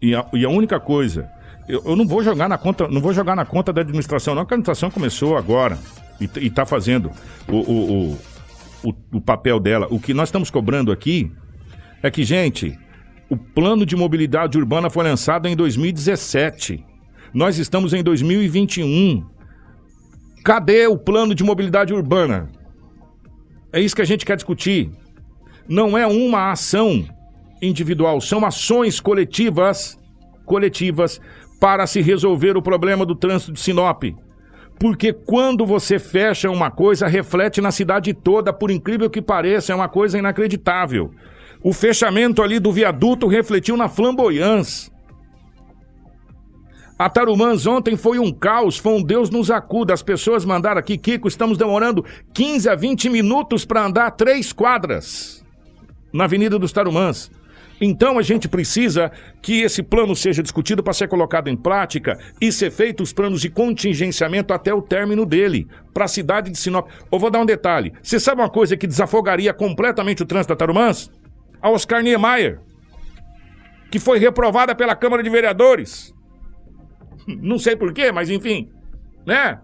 [0.00, 1.28] E a, e a única coisa,
[1.68, 4.42] eu, eu, não vou jogar na conta, não vou jogar na conta da administração, não,
[4.42, 5.78] porque a administração começou agora
[6.20, 7.10] e está fazendo
[7.48, 8.18] o, o,
[8.84, 9.86] o, o papel dela.
[9.90, 11.30] O que nós estamos cobrando aqui
[12.02, 12.78] é que, gente,
[13.28, 16.84] o plano de mobilidade urbana foi lançado em 2017.
[17.34, 19.24] Nós estamos em 2021.
[20.44, 22.48] Cadê o plano de mobilidade urbana?
[23.72, 24.90] É isso que a gente quer discutir.
[25.68, 27.04] Não é uma ação
[27.60, 29.98] individual, são ações coletivas,
[30.44, 31.20] coletivas
[31.60, 34.04] para se resolver o problema do trânsito de Sinop.
[34.78, 39.76] Porque quando você fecha uma coisa, reflete na cidade toda, por incrível que pareça, é
[39.76, 41.10] uma coisa inacreditável.
[41.62, 44.90] O fechamento ali do viaduto refletiu na flamboyance.
[46.98, 49.92] A Tarumãs ontem foi um caos, foi um Deus nos acuda.
[49.92, 55.44] As pessoas mandaram aqui, Kiko, estamos demorando 15 a 20 minutos para andar três quadras
[56.12, 57.30] na Avenida dos Tarumãs.
[57.80, 59.10] Então a gente precisa
[59.42, 63.40] que esse plano seja discutido para ser colocado em prática e ser feito os planos
[63.40, 66.88] de contingenciamento até o término dele, para a cidade de Sinop.
[67.10, 67.92] Eu vou dar um detalhe.
[68.02, 71.10] Você sabe uma coisa que desafogaria completamente o trânsito da Tarumãs?
[71.60, 72.60] A Oscar Niemeyer,
[73.90, 76.14] que foi reprovada pela Câmara de Vereadores.
[77.26, 78.70] Não sei porquê, mas enfim,
[79.26, 79.60] né?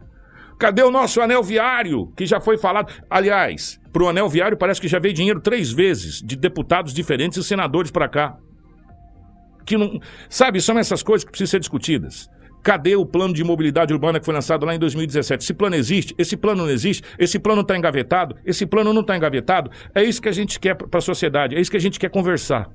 [0.58, 2.92] Cadê o nosso anel viário, que já foi falado?
[3.10, 7.44] Aliás, pro anel viário parece que já veio dinheiro três vezes de deputados diferentes e
[7.44, 8.36] senadores para cá.
[9.64, 12.28] Que não, sabe, são essas coisas que precisam ser discutidas.
[12.62, 15.42] Cadê o plano de mobilidade urbana que foi lançado lá em 2017?
[15.42, 16.14] Esse plano existe?
[16.16, 17.02] Esse plano não existe?
[17.18, 18.36] Esse plano está engavetado?
[18.44, 19.70] Esse plano não está engavetado?
[19.94, 22.08] É isso que a gente quer para a sociedade, é isso que a gente quer
[22.08, 22.70] conversar.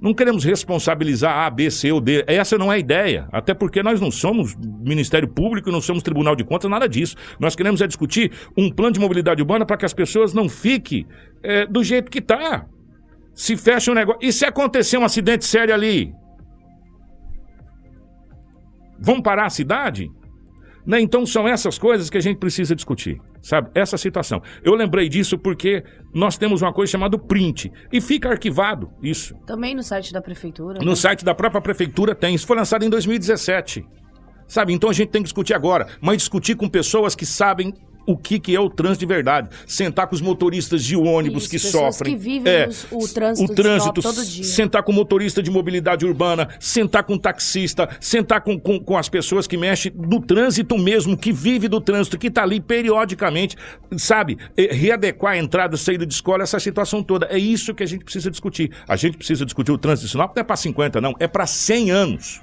[0.00, 2.24] Não queremos responsabilizar A, B, C ou D.
[2.28, 3.28] Essa não é a ideia.
[3.32, 7.16] Até porque nós não somos Ministério Público, não somos Tribunal de Contas, nada disso.
[7.40, 11.04] Nós queremos é discutir um plano de mobilidade urbana para que as pessoas não fiquem
[11.42, 12.64] é, do jeito que está.
[13.34, 14.20] Se fecha um negócio.
[14.22, 16.12] E se acontecer um acidente sério ali?
[19.00, 20.08] Vão parar a cidade?
[20.86, 21.00] Né?
[21.00, 23.70] Então são essas coisas que a gente precisa discutir, sabe?
[23.74, 24.42] Essa situação.
[24.62, 29.34] Eu lembrei disso porque nós temos uma coisa chamada print e fica arquivado isso.
[29.46, 30.78] Também no site da prefeitura.
[30.80, 30.96] No né?
[30.96, 32.34] site da própria prefeitura tem.
[32.34, 33.84] Isso foi lançado em 2017.
[34.46, 34.72] Sabe?
[34.72, 37.74] Então a gente tem que discutir agora, mas discutir com pessoas que sabem
[38.08, 39.48] o que, que é o trânsito de verdade.
[39.66, 42.14] Sentar com os motoristas de ônibus Isso, que sofrem.
[42.16, 44.44] que vivem é, os- o trânsito o trânsito, todo dia.
[44.44, 48.96] sentar com o motorista de mobilidade urbana, sentar com o taxista, sentar com, com, com
[48.96, 53.56] as pessoas que mexem no trânsito mesmo, que vive do trânsito, que está ali periodicamente,
[53.96, 54.38] sabe?
[54.56, 57.26] É, Readequar a entrada e saída de escola, essa situação toda.
[57.26, 58.70] É isso que a gente precisa discutir.
[58.88, 61.46] A gente precisa discutir o trânsito de Sinop, não é para 50, não, é para
[61.46, 62.40] 100 anos.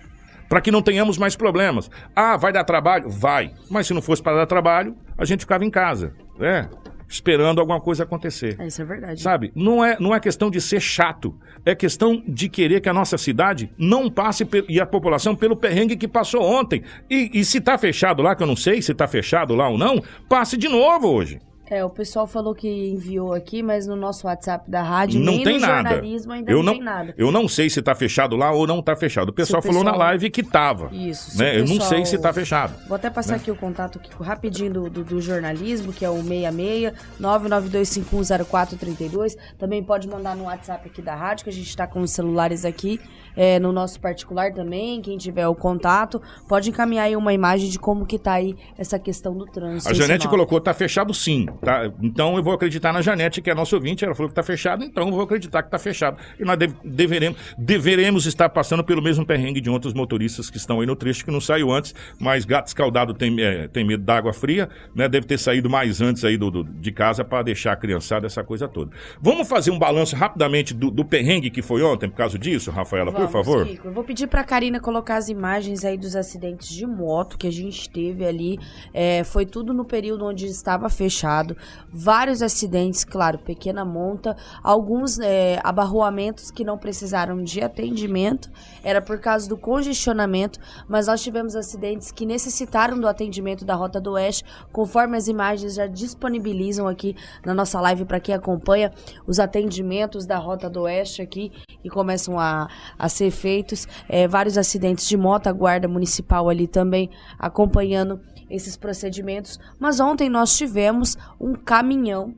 [0.49, 1.89] Para que não tenhamos mais problemas.
[2.15, 3.09] Ah, vai dar trabalho?
[3.09, 3.53] Vai.
[3.69, 6.69] Mas se não fosse para dar trabalho, a gente ficava em casa, né?
[7.07, 8.55] Esperando alguma coisa acontecer.
[8.59, 9.21] É, Isso é verdade.
[9.21, 9.51] Sabe?
[9.55, 11.37] Não é, não é questão de ser chato.
[11.65, 15.95] É questão de querer que a nossa cidade não passe e a população pelo perrengue
[15.95, 16.83] que passou ontem.
[17.09, 19.77] E, e se tá fechado lá, que eu não sei se tá fechado lá ou
[19.77, 21.39] não, passe de novo hoje.
[21.69, 25.43] É, o pessoal falou que enviou aqui, mas no nosso WhatsApp da rádio, não nem
[25.43, 25.89] tem no nada.
[25.89, 27.13] jornalismo ainda eu não, não, tem nada.
[27.17, 29.29] Eu não sei se tá fechado lá ou não tá fechado.
[29.29, 30.89] O pessoal, o falou na pessoal- live que tava.
[30.93, 31.51] Isso, Né?
[31.51, 32.75] o Eu não pessoal- sei se tá fechado.
[32.87, 33.37] Vou até passar né?
[33.37, 39.35] aqui o contato aqui, rapidinho do, do, do jornalismo, que é o 66 992510432.
[39.57, 42.63] Também pode mandar no WhatsApp aqui da rádio, que a gente está com os celulares
[42.65, 42.99] aqui,
[43.35, 45.01] é, no nosso particular também.
[45.01, 48.99] Quem tiver o contato, pode encaminhar aí uma imagem de como que tá aí essa
[48.99, 49.89] questão do trânsito.
[49.91, 51.91] A Janete colocou, tá fechado sim, tá?
[52.01, 54.83] Então eu vou acreditar na Janete, que é nossa ouvinte, ela falou que tá fechado,
[54.83, 56.17] então eu vou acreditar que tá fechado.
[56.39, 60.79] E nós deve- deveremos, deveremos estar passando pelo mesmo perrengue de outros motoristas que estão
[60.81, 64.33] aí no trecho, que não saiu antes, mas gato escaldado tem, é, tem medo d'água
[64.33, 65.07] fria, né?
[65.09, 68.43] Deve ter saído mais antes aí do, do- de casa para deixar a criançada, essa
[68.43, 68.91] coisa toda.
[69.21, 73.11] Vamos fazer um balanço rapidamente do, do perrengue que foi ontem, por causa disso, Rafaela,
[73.11, 73.65] por Vamos, favor?
[73.65, 73.87] Kiko.
[73.87, 77.51] Eu vou pedir pra Karina colocar as imagens aí dos acidentes de moto que a
[77.51, 78.57] gente teve ali.
[78.93, 81.44] É, foi tudo no período onde estava fechado.
[81.91, 84.35] Vários acidentes, claro, pequena monta.
[84.63, 88.49] Alguns é, abarroamentos que não precisaram de atendimento.
[88.83, 90.59] Era por causa do congestionamento.
[90.87, 95.75] Mas nós tivemos acidentes que necessitaram do atendimento da Rota do Oeste, conforme as imagens
[95.75, 97.15] já disponibilizam aqui
[97.45, 98.91] na nossa live para quem acompanha
[99.27, 101.51] os atendimentos da Rota do Oeste aqui
[101.83, 102.67] e começam a,
[102.97, 103.87] a ser feitos.
[104.07, 108.19] É, vários acidentes de moto, a Guarda Municipal ali também acompanhando
[108.49, 109.59] esses procedimentos.
[109.79, 112.33] Mas ontem nós tivemos um caminhão.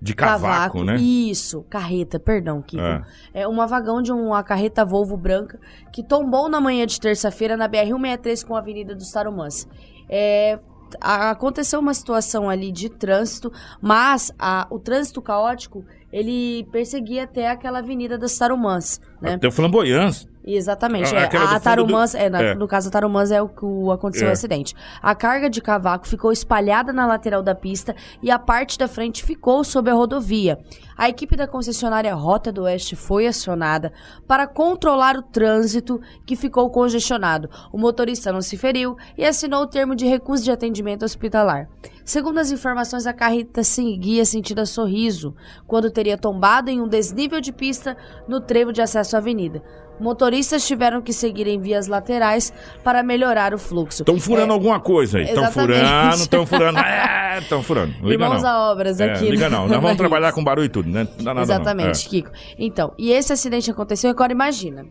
[0.00, 0.94] De cavaco, né?
[0.96, 2.80] Isso, carreta, perdão, Kiko.
[2.80, 3.02] É.
[3.34, 3.48] É.
[3.48, 5.58] uma vagão de uma carreta Volvo branca
[5.92, 9.66] que tombou na manhã de terça-feira na BR-163 com a Avenida dos Tarumãs.
[10.08, 10.60] É,
[11.00, 17.80] aconteceu uma situação ali de trânsito, mas a- o trânsito caótico ele perseguia até aquela
[17.80, 19.34] Avenida das Tarumãs, né?
[19.34, 20.26] Até o flamboyance.
[20.56, 21.14] Exatamente.
[21.14, 21.54] Ah, é.
[21.54, 22.54] A Tarumãs, do- é, na- é.
[22.54, 24.30] no caso a Tarumãs é o que aconteceu É.
[24.30, 24.74] o acidente.
[25.02, 29.22] A carga de cavaco ficou espalhada na lateral da pista e a parte da frente
[29.24, 30.58] ficou sob a rodovia.
[30.96, 33.92] A equipe da concessionária Rota do Oeste foi acionada
[34.26, 37.48] para controlar o trânsito que ficou congestionado.
[37.72, 41.68] O motorista não se feriu e assinou o termo de recusa de atendimento hospitalar.
[42.08, 45.34] Segundo as informações, a carreta seguia sentido a sorriso
[45.66, 49.62] quando teria tombado em um desnível de pista no trevo de acesso à avenida.
[50.00, 52.50] Motoristas tiveram que seguir em vias laterais
[52.82, 54.00] para melhorar o fluxo.
[54.04, 55.24] Estão furando É, alguma coisa aí.
[55.24, 56.78] Estão furando, estão furando.
[56.78, 57.92] É, estão furando.
[58.00, 58.48] Liga Irmãos não.
[58.48, 59.28] a obras É, aqui.
[59.28, 59.62] liga não.
[59.62, 61.06] Nós Não é vamos trabalhar com barulho e tudo, né?
[61.18, 61.42] Não dá nada não.
[61.42, 62.08] Exatamente, É.
[62.08, 62.30] Kiko.
[62.58, 64.86] Então, e esse acidente aconteceu, agora imagina.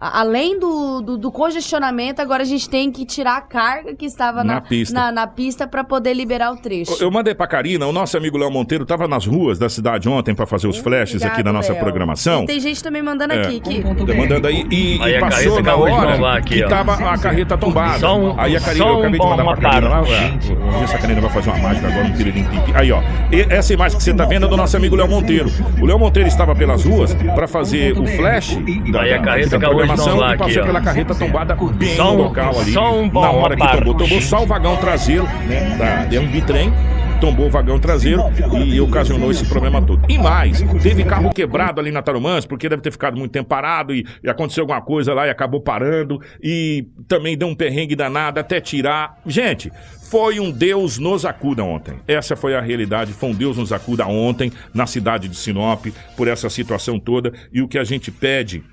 [0.00, 4.42] Além do, do, do congestionamento, agora a gente tem que tirar a carga que estava
[4.42, 4.94] Na na, pista.
[4.94, 6.96] na, na pista para poder liberar o trecho.
[7.02, 10.34] Eu mandei pra Karina, o nosso amigo Léo Monteiro tava nas ruas da cidade ontem
[10.34, 11.82] pra fazer os flashes aqui da Obrigado, nossa Léo.
[11.82, 12.42] programação.
[12.44, 13.42] E tem gente também mandando É.
[13.42, 16.64] aqui que Tá mandando aí e, Aí e a passou na de hora aqui, que
[16.64, 16.68] ó.
[16.68, 17.98] tava a carreta tombada.
[17.98, 20.00] Só um- aí a Karina, só eu acabei de um- mandar uma pra Karina lá.
[20.00, 22.72] Vamos ver se a Karina vai fazer uma mágica agora, um piririm pimpi.
[22.74, 23.02] Aí, ó.
[23.30, 25.50] E essa imagem que você tá vendo é do nosso amigo Léo Monteiro.
[25.80, 28.56] O Léo Monteiro estava pelas ruas pra fazer o flash
[28.90, 31.96] da, Aí a da- carreta da acabou tombar e passou aqui, pela carreta tombada bem
[31.96, 32.72] Só no local ali.
[32.72, 33.94] só um- na hora que tombou.
[33.94, 35.76] Tombou só o vagão traseiro, né?
[35.78, 36.72] Da, é um bitrem
[37.20, 38.22] tombou o vagão traseiro
[38.64, 40.00] e ocasionou esse problema todo.
[40.08, 43.94] E mais, teve carro quebrado ali na Tarumãs, porque deve ter ficado muito tempo parado
[43.94, 48.40] e, e aconteceu alguma coisa lá e acabou parando e também deu um perrengue danado
[48.40, 49.18] até tirar.
[49.26, 49.70] Gente,
[50.10, 51.94] foi um Deus nos acuda ontem.
[52.08, 56.26] Essa foi a realidade, foi um Deus nos acuda ontem na cidade de Sinop por
[56.26, 58.64] essa situação toda e o que a gente pede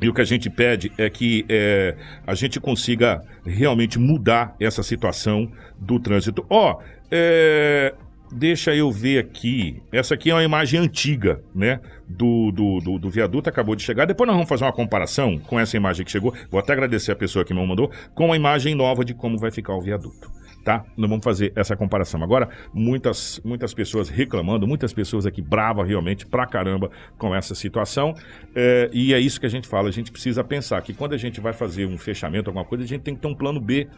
[0.00, 4.82] e o que a gente pede é que é, a gente consiga realmente mudar essa
[4.82, 6.44] situação do trânsito.
[6.48, 6.78] Ó,
[7.10, 7.94] é,
[8.32, 9.82] deixa eu ver aqui.
[9.92, 11.80] Essa aqui é uma imagem antiga, né?
[12.08, 14.06] Do, do, do, do viaduto, acabou de chegar.
[14.06, 16.34] Depois nós vamos fazer uma comparação com essa imagem que chegou.
[16.50, 19.50] Vou até agradecer a pessoa que me mandou, com a imagem nova de como vai
[19.50, 20.84] ficar o viaduto tá?
[20.96, 22.22] Nós vamos fazer essa comparação.
[22.22, 28.14] Agora, muitas, muitas pessoas reclamando, muitas pessoas aqui bravas realmente pra caramba com essa situação.
[28.54, 29.88] É, e é isso que a gente fala.
[29.88, 32.86] A gente precisa pensar que quando a gente vai fazer um fechamento, alguma coisa, a
[32.86, 33.88] gente tem que ter um plano B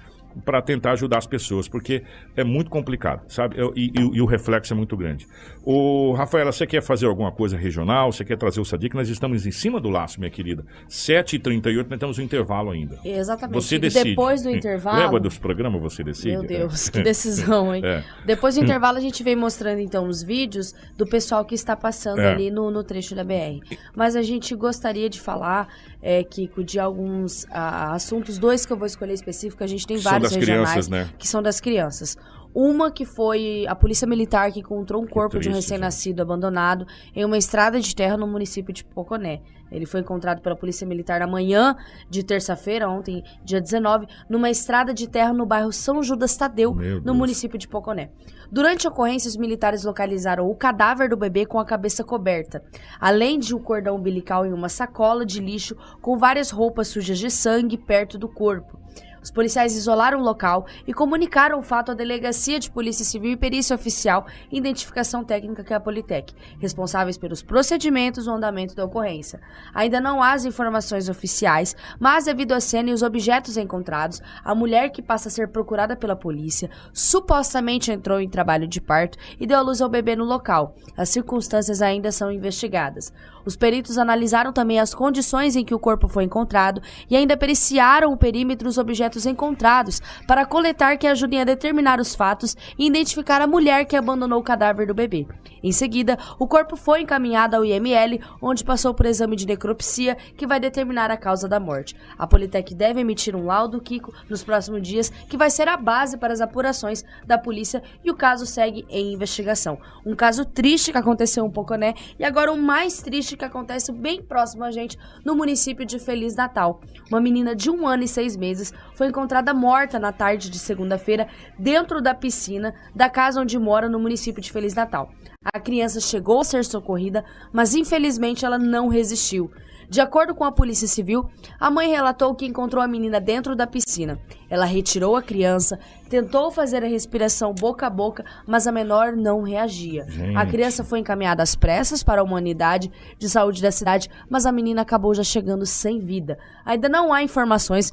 [0.45, 2.03] para tentar ajudar as pessoas, porque
[2.37, 3.57] é muito complicado, sabe?
[3.77, 5.27] E, e- e o reflexo é muito grande.
[5.63, 8.13] O Rafaela, você quer fazer alguma coisa regional?
[8.13, 8.95] Você quer trazer o Sadiq?
[8.95, 10.65] Nós estamos em cima do laço, minha querida.
[10.89, 12.99] 7h38, nós temos um intervalo ainda.
[13.05, 13.55] Exatamente.
[13.55, 14.11] Você E decide.
[14.11, 16.33] depois do intervalo- Lembra dos programas Você Decide?
[16.33, 16.93] Meu Deus, É.
[16.93, 17.83] que decisão, hein?
[17.85, 18.03] É.
[18.25, 22.21] Depois do intervalo, a gente vem mostrando, então, os vídeos do pessoal que está passando
[22.21, 22.33] É.
[22.33, 23.61] ali no, no trecho da BR.
[23.95, 25.69] Mas a gente gostaria de falar,
[26.03, 29.97] é, Kiko, de alguns ah, assuntos, dois que eu vou escolher específico, a gente tem
[29.99, 31.11] vários das regionais, crianças, né?
[31.19, 32.17] que são das crianças.
[32.55, 36.87] Uma que foi a polícia militar que encontrou um corpo de um triste, recém-nascido abandonado
[37.13, 39.41] em uma estrada de terra no município de Poconé.
[39.73, 41.75] Ele foi encontrado pela polícia militar na manhã
[42.09, 46.99] de terça-feira, ontem, dia 19, numa estrada de terra no bairro São Judas Tadeu, Meu
[46.99, 47.17] no Deus.
[47.17, 48.11] município de Poconé.
[48.53, 52.63] Durante a ocorrência, os militares localizaram o cadáver do bebê com a cabeça coberta,
[53.01, 57.31] além de um cordão umbilical em uma sacola de lixo com várias roupas sujas de
[57.33, 58.79] sangue perto do corpo.
[59.25, 63.37] Os policiais isolaram o local e comunicaram o fato à Delegacia de Polícia Civil e
[63.39, 68.85] Perícia Oficial e Identificação Técnica, que é a Politec, responsáveis pelos procedimentos no andamento da
[68.85, 69.41] ocorrência.
[69.73, 74.55] Ainda não há as informações oficiais, mas devido à cena e os objetos encontrados, a
[74.55, 79.47] mulher que passa a ser procurada pela polícia supostamente entrou em trabalho de parto e
[79.47, 80.77] deu à luz ao bebê no local.
[80.99, 83.11] As circunstâncias ainda são investigadas.
[83.45, 86.81] Os peritos analisaram também as condições em que o corpo foi encontrado
[87.11, 92.15] e ainda periciaram o perímetro dos objetos encontrados para coletar que ajudem a determinar os
[92.15, 95.27] fatos e identificar a mulher que abandonou o cadáver do bebê.
[95.63, 100.47] Em seguida, o corpo foi encaminhado ao IML, onde passou por exame de necropsia que
[100.47, 101.97] vai determinar a causa da morte.
[102.19, 106.19] A Politec deve emitir um laudo, Kiko, nos próximos dias, que vai ser a base
[106.19, 109.79] para as apurações da polícia e o caso segue em investigação.
[110.05, 111.95] Um caso triste que aconteceu um pouco, né?
[112.19, 116.35] E agora o mais triste que acontece bem próximo a gente, no município de Feliz
[116.35, 116.81] Natal.
[117.11, 121.29] Uma menina de um ano e seis meses foi encontrada morta na tarde de segunda-feira
[121.59, 125.11] dentro da piscina da casa onde mora no município de Feliz Natal.
[125.45, 129.51] A criança chegou a ser socorrida, mas infelizmente ela não resistiu.
[129.89, 131.29] De acordo com a Polícia Civil,
[131.59, 134.19] a mãe relatou que encontrou a menina dentro da piscina.
[134.49, 135.79] Ela retirou a criança,
[136.09, 140.05] tentou fazer a respiração boca a boca, mas a menor não reagia.
[140.09, 140.37] Gente.
[140.37, 144.53] A criança foi encaminhada às pressas para a humanidade de saúde da cidade, mas a
[144.53, 146.39] menina acabou já chegando sem vida.
[146.65, 147.93] Ainda não há informações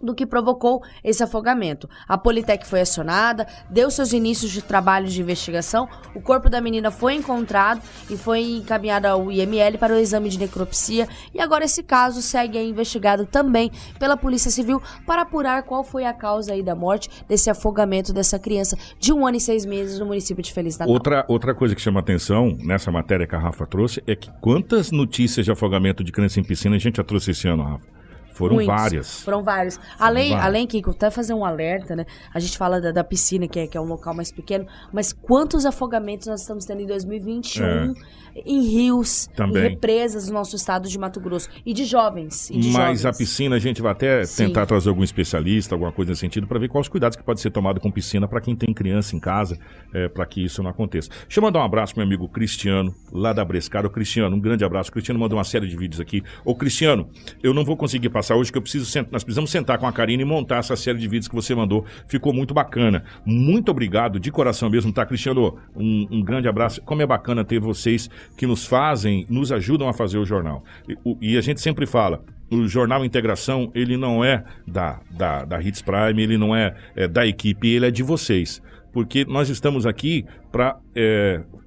[0.00, 1.88] do que provocou esse afogamento.
[2.06, 6.90] A Politec foi acionada, deu seus inícios de trabalho de investigação, o corpo da menina
[6.90, 11.82] foi encontrado e foi encaminhado ao IML para o exame de necropsia e agora esse
[11.82, 16.74] caso segue investigado também pela Polícia Civil para apurar qual foi a causa aí da
[16.74, 20.78] morte desse afogamento dessa criança de um ano e seis meses no município de Feliz
[20.78, 20.92] Natal.
[20.92, 24.90] Outra, outra coisa que chama atenção nessa matéria que a Rafa trouxe é que quantas
[24.90, 27.93] notícias de afogamento de criança em piscina a gente já trouxe esse ano, Rafa?
[28.34, 28.74] Foram Muitos.
[28.74, 29.22] várias.
[29.22, 29.78] Foram vários.
[29.98, 30.46] Além, várias.
[30.46, 32.04] além Kiko, até fazer um alerta, né?
[32.32, 35.12] A gente fala da, da piscina, que é, que é um local mais pequeno, mas
[35.12, 37.94] quantos afogamentos nós estamos tendo em 2021
[38.44, 39.64] em rios, Também.
[39.64, 41.48] em represas no nosso estado de Mato Grosso.
[41.64, 42.50] E de jovens.
[42.50, 43.06] E de Mas jovens.
[43.06, 44.46] a piscina a gente vai até Sim.
[44.46, 47.40] tentar trazer algum especialista, alguma coisa nesse sentido, para ver quais os cuidados que pode
[47.40, 49.56] ser tomado com piscina para quem tem criança em casa,
[50.12, 51.08] para que isso não aconteça.
[51.10, 53.86] Deixa eu mandar um abraço pro meu amigo Cristiano, lá da Brescar.
[53.86, 54.90] Ô Cristiano, um grande abraço.
[54.90, 56.22] O Cristiano mandou uma série de vídeos aqui.
[56.44, 57.08] Ô Cristiano,
[57.42, 60.22] eu não vou conseguir passar hoje, que eu preciso nós precisamos sentar com a Karine
[60.22, 61.84] e montar essa série de vídeos que você mandou.
[62.06, 63.02] Ficou muito bacana.
[63.26, 65.58] Muito obrigado, de coração mesmo, tá, Cristiano?
[65.74, 66.80] Um, um grande abraço.
[66.82, 70.62] Como é bacana ter vocês que nos fazem, nos ajudam a fazer o jornal.
[70.88, 75.44] E, o- e a gente sempre fala, o Jornal Integração, ele não é da, da,
[75.44, 78.62] da Hits Prime, ele não é, é da equipe, ele é de vocês.
[78.92, 80.76] Porque nós estamos aqui para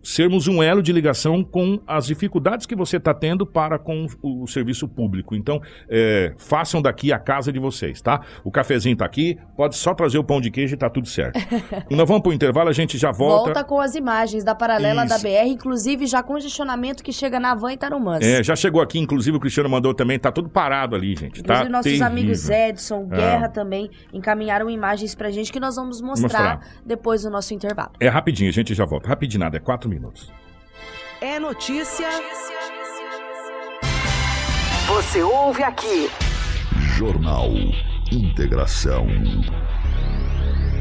[0.01, 4.43] sermos um elo de ligação com as dificuldades que você está tendo para com o,
[4.43, 5.35] o serviço público.
[5.35, 5.59] Então,
[5.89, 8.21] é, façam daqui a casa de vocês, tá?
[8.43, 11.37] O cafezinho tá aqui, pode só trazer o pão de queijo e tá tudo certo.
[11.91, 13.45] nós vamos pro intervalo, a gente já volta.
[13.45, 15.23] Volta com as imagens da paralela da Isso.
[15.25, 18.23] BR, inclusive já congestionamento que chega na van e Tarumãs.
[18.23, 21.41] É, já chegou aqui, inclusive o Cristiano mandou também, tá tudo parado ali, gente.
[21.41, 22.07] Inclusive, tá nossos terrível.
[22.07, 23.15] amigos Edson, É.
[23.17, 26.81] Guerra também encaminharam imagens pra gente que nós vamos mostrar, Mostrar.
[26.85, 27.91] depois do nosso intervalo.
[27.99, 29.16] É rapidinho, a gente já volta.
[29.17, 30.31] Rapidinho nada, é quatro minutos.
[31.19, 32.07] É notícia.
[34.85, 36.07] Você ouve aqui.
[36.95, 37.49] Jornal
[38.11, 39.07] Integração.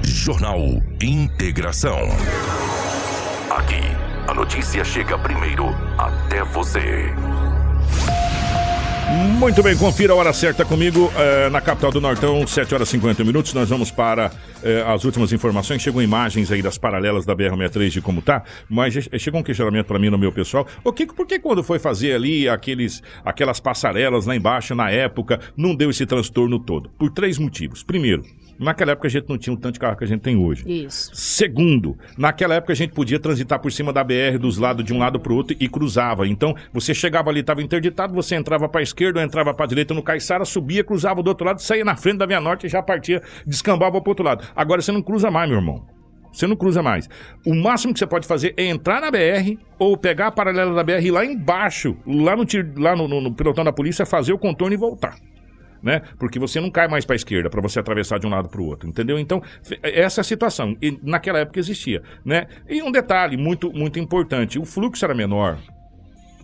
[0.04, 0.58] Jornal
[1.00, 1.98] Integração.
[3.56, 3.80] Aqui,
[4.28, 7.14] a notícia chega primeiro até você.
[9.08, 12.92] Muito bem, confira a hora certa comigo eh, na capital do Nortão, 7 horas e
[12.92, 13.54] 50 minutos.
[13.54, 14.32] Nós vamos para
[14.64, 15.80] eh, as últimas informações.
[15.80, 19.86] Chegam imagens aí das paralelas da BR-63 de como tá, mas eh, chegou um questionamento
[19.86, 20.66] para mim no meu pessoal.
[20.82, 25.38] O que, por que quando foi fazer ali aqueles, aquelas passarelas lá embaixo na época,
[25.56, 26.90] não deu esse transtorno todo?
[26.98, 27.84] Por três motivos.
[27.84, 28.24] Primeiro,
[28.58, 30.64] naquela época a gente não tinha o tanto de carro que a gente tem hoje.
[30.66, 31.10] Isso.
[31.14, 34.98] Segundo, naquela época a gente podia transitar por cima da BR dos lados de um
[34.98, 36.26] lado para o outro e cruzava.
[36.26, 39.68] Então, você chegava ali, estava interditado, você entrava para a esquerda ou entrava para a
[39.68, 42.68] direita no Caiçara, subia, cruzava do outro lado, saía na frente da Via Norte e
[42.68, 44.44] já partia, descambava para outro lado.
[44.54, 45.84] Agora você não cruza mais, meu irmão.
[46.32, 47.08] Você não cruza mais.
[47.46, 50.82] O máximo que você pode fazer é entrar na BR ou pegar a paralela da
[50.82, 52.44] BR lá embaixo, lá no,
[52.76, 55.16] lá no, no- no pelotão da polícia, fazer o contorno e voltar
[55.86, 56.02] né?
[56.18, 58.60] Porque você não cai mais para a esquerda para você atravessar de um lado para
[58.60, 59.18] o outro, entendeu?
[59.18, 60.76] Então, fe- essa é a situação.
[60.82, 62.46] E naquela época existia, né?
[62.68, 65.58] E um detalhe muito muito importante, o fluxo era menor.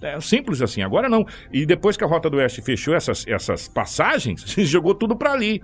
[0.01, 1.25] É simples assim, agora não.
[1.53, 5.61] E depois que a Rota do Oeste fechou essas, essas passagens, jogou tudo para ali.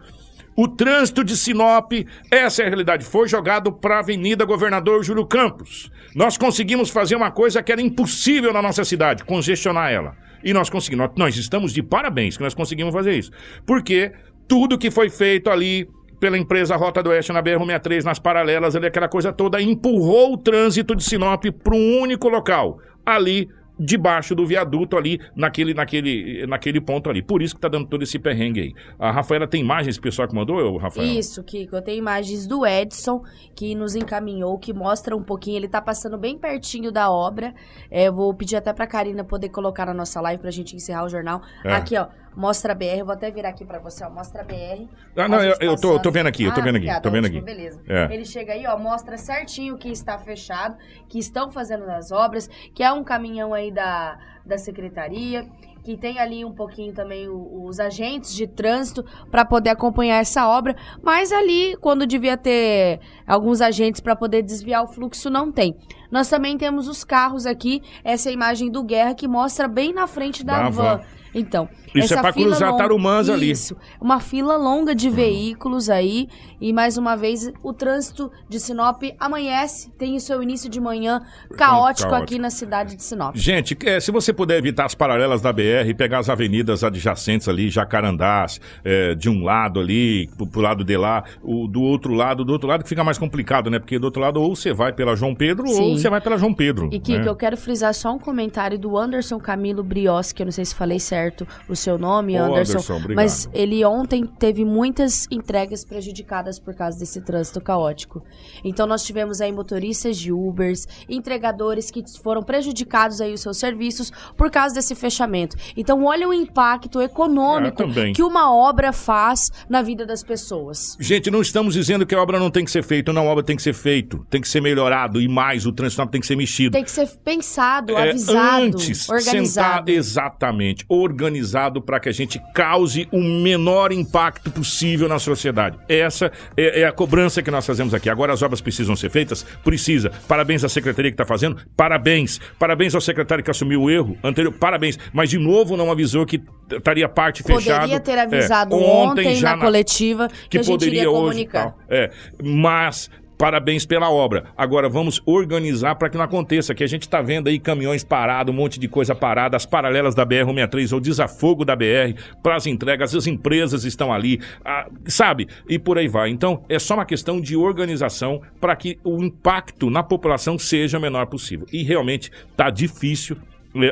[0.61, 1.93] O trânsito de Sinop,
[2.29, 5.89] essa é a realidade, foi jogado para a Avenida Governador Júlio Campos.
[6.17, 10.17] Nós conseguimos fazer uma coisa que era impossível na nossa cidade, congestionar ela.
[10.43, 13.31] E nós conseguimos, nós, estamos de parabéns que nós conseguimos fazer isso.
[13.65, 14.11] Porque
[14.49, 15.89] tudo que foi feito ali
[16.19, 20.37] pela empresa Rota do Oeste na BR-63, nas paralelas, ali, aquela coisa toda, empurrou o
[20.37, 23.49] trânsito de Sinop para um único local, ali
[23.79, 27.23] debaixo do viaduto ali, naquele, naquele, naquele ponto ali.
[27.23, 28.75] Por isso que tá dando todo esse perrengue aí.
[28.99, 31.07] A Rafaela tem imagens pessoal que mandou, eu, Rafael?
[31.07, 31.77] Isso, Kiko.
[31.77, 33.23] Eu tenho imagens do Edson,
[33.55, 35.57] que nos encaminhou, que mostra um pouquinho.
[35.59, 37.55] Ele tá passando bem pertinho da obra.
[37.91, 41.05] É, eu vou pedir até pra Karina poder colocar na nossa live pra gente encerrar
[41.05, 41.43] o jornal.
[41.65, 41.73] É.
[41.73, 42.09] Aqui, ó.
[42.37, 43.03] Mostra a BR.
[43.05, 44.11] Vou até virar aqui pra você, ó.
[44.11, 44.89] Mostra a BR.
[45.17, 47.01] Ah, não, eu, eu tô, eu tô vendo aqui, eu tô Ah, vendo aqui, obrigada,
[47.03, 47.47] tô vendo ótimo, aqui.
[47.47, 47.81] Beleza.
[47.89, 48.15] É.
[48.15, 50.77] Ele chega aí, ó, mostra certinho que está fechado,
[51.09, 55.47] que estão fazendo as obras, que é um caminhão aí da, da secretaria,
[55.83, 60.77] que tem ali um pouquinho também os agentes de trânsito para poder acompanhar essa obra,
[61.03, 65.75] mas ali, quando devia ter alguns agentes para poder desviar o fluxo, não tem.
[66.11, 70.07] Nós também temos os carros aqui, essa é imagem do Guerra que mostra bem na
[70.07, 70.97] frente da, Da van.
[70.99, 71.01] van.
[71.35, 73.51] Então, Isso é essa pra fila cruzar longa- Tarumãs ali.
[73.51, 76.29] Isso, uma fila longa de veículos aí.
[76.61, 81.23] E mais uma vez, o trânsito de Sinop amanhece, tem o seu início de manhã
[81.57, 82.15] caótico, Caótico.
[82.15, 83.37] aqui na cidade de Sinop.
[83.37, 87.69] Gente, é, se você puder evitar as paralelas da BR, pegar as avenidas adjacentes ali,
[87.71, 92.45] Jacarandás, é, de um lado ali, pro, pro lado de lá, o, do outro lado,
[92.45, 93.79] do outro lado que fica mais complicado, né?
[93.79, 95.97] Porque do outro lado ou você vai pela João Pedro ou Sim.
[95.97, 96.89] você vai pela João Pedro.
[96.93, 97.29] E Kiko, né?
[97.29, 100.75] eu quero frisar só um comentário do Anderson Camilo Brios, que eu não sei se
[100.75, 102.73] falei certo o seu nome, Ô, Anderson.
[102.75, 103.17] Anderson, obrigado.
[103.17, 108.23] mas ele ontem teve muitas entregas prejudicadas por causa desse trânsito caótico.
[108.65, 114.11] Então nós tivemos aí motoristas de Ubers, entregadores que foram prejudicados aí os seus serviços
[114.37, 115.57] por causa desse fechamento.
[115.77, 120.97] Então olha o impacto econômico É, que uma obra faz na vida das pessoas.
[121.01, 123.45] Gente, não estamos dizendo que a obra não tem que ser feita, não, a obra
[123.45, 126.37] tem que ser feito, tem que ser melhorado e mais o Sinop tem que ser
[126.37, 126.73] mexido.
[126.73, 129.79] Tem que ser pensado, É, avisado, antes, organizado.
[129.87, 135.79] sentar exatamente, organizado para que a gente cause o menor impacto possível na sociedade.
[135.89, 138.09] Essa é, é a cobrança que nós fazemos aqui.
[138.09, 139.45] Agora as obras precisam ser feitas?
[139.63, 140.11] Precisa.
[140.27, 141.59] Parabéns à secretaria que está fazendo?
[141.77, 142.41] Parabéns.
[142.59, 144.53] Parabéns ao secretário que assumiu o erro anterior?
[144.53, 144.99] Parabéns.
[145.13, 147.81] Mas de novo não avisou que estaria parte fechada.
[147.81, 151.63] Poderia ter avisado É, ontem, já na, coletiva que, a gente iria hoje, comunicar.
[151.71, 151.79] tal.
[151.89, 152.11] É,
[152.43, 154.47] mas parabéns pela obra.
[154.57, 158.53] Agora vamos organizar para que não aconteça, que a gente está vendo aí caminhões parados,
[158.53, 162.67] um monte de coisa parada, as paralelas da BR-163 ou desafogo da BR para as
[162.67, 165.49] entregas, as empresas estão ali, ah, sabe?
[165.69, 166.31] E por aí vai.
[166.31, 171.01] Então é só uma questão de organização para que o impacto na população seja o
[171.01, 171.67] menor possível.
[171.73, 173.37] E realmente tá difícil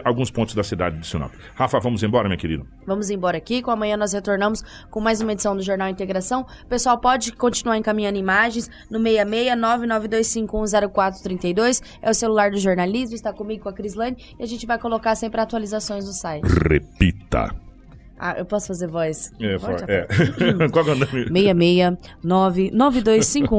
[0.04, 1.32] alguns pontos da cidade de Sinop.
[1.54, 2.64] Rafa, vamos embora, minha querida?
[2.86, 6.46] Vamos embora aqui, com amanhã nós retornamos com mais uma edição do Jornal Integração.
[6.64, 11.82] O pessoal pode continuar encaminhando imagens no 66992510432.
[12.00, 15.14] É o celular do jornalismo, está comigo com a Crislane e a gente vai colocar
[15.14, 16.46] sempre atualizações no site.
[16.68, 17.65] Repita.
[18.18, 19.32] Ah, eu posso fazer voz?
[19.40, 20.06] É, for- é.
[20.72, 21.26] Qual é o nome?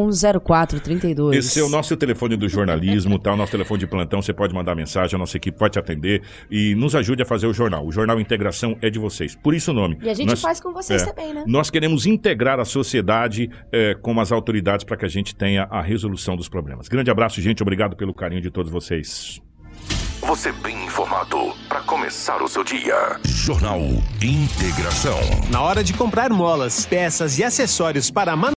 [0.08, 1.34] 66992510432.
[1.36, 3.34] Esse é o nosso telefone do jornalismo, tá?
[3.34, 6.22] O nosso telefone de plantão, você pode mandar mensagem, a nossa equipe pode te atender
[6.50, 7.86] e nos ajude a fazer o jornal.
[7.86, 9.36] O Jornal Integração é de vocês.
[9.36, 9.98] Por isso o nome.
[10.02, 11.44] E a gente Nós- faz com vocês é, também, né?
[11.48, 15.82] Nós queremos integrar a sociedade é, com as autoridades para que a gente tenha a
[15.82, 16.88] resolução dos problemas.
[16.88, 17.62] Grande abraço, gente.
[17.62, 19.42] Obrigado pelo carinho de todos vocês.
[20.22, 23.20] Você bem informado para começar o seu dia.
[23.24, 23.80] Jornal
[24.22, 25.20] Integração.
[25.50, 28.36] Na hora de comprar molas, peças e acessórios para a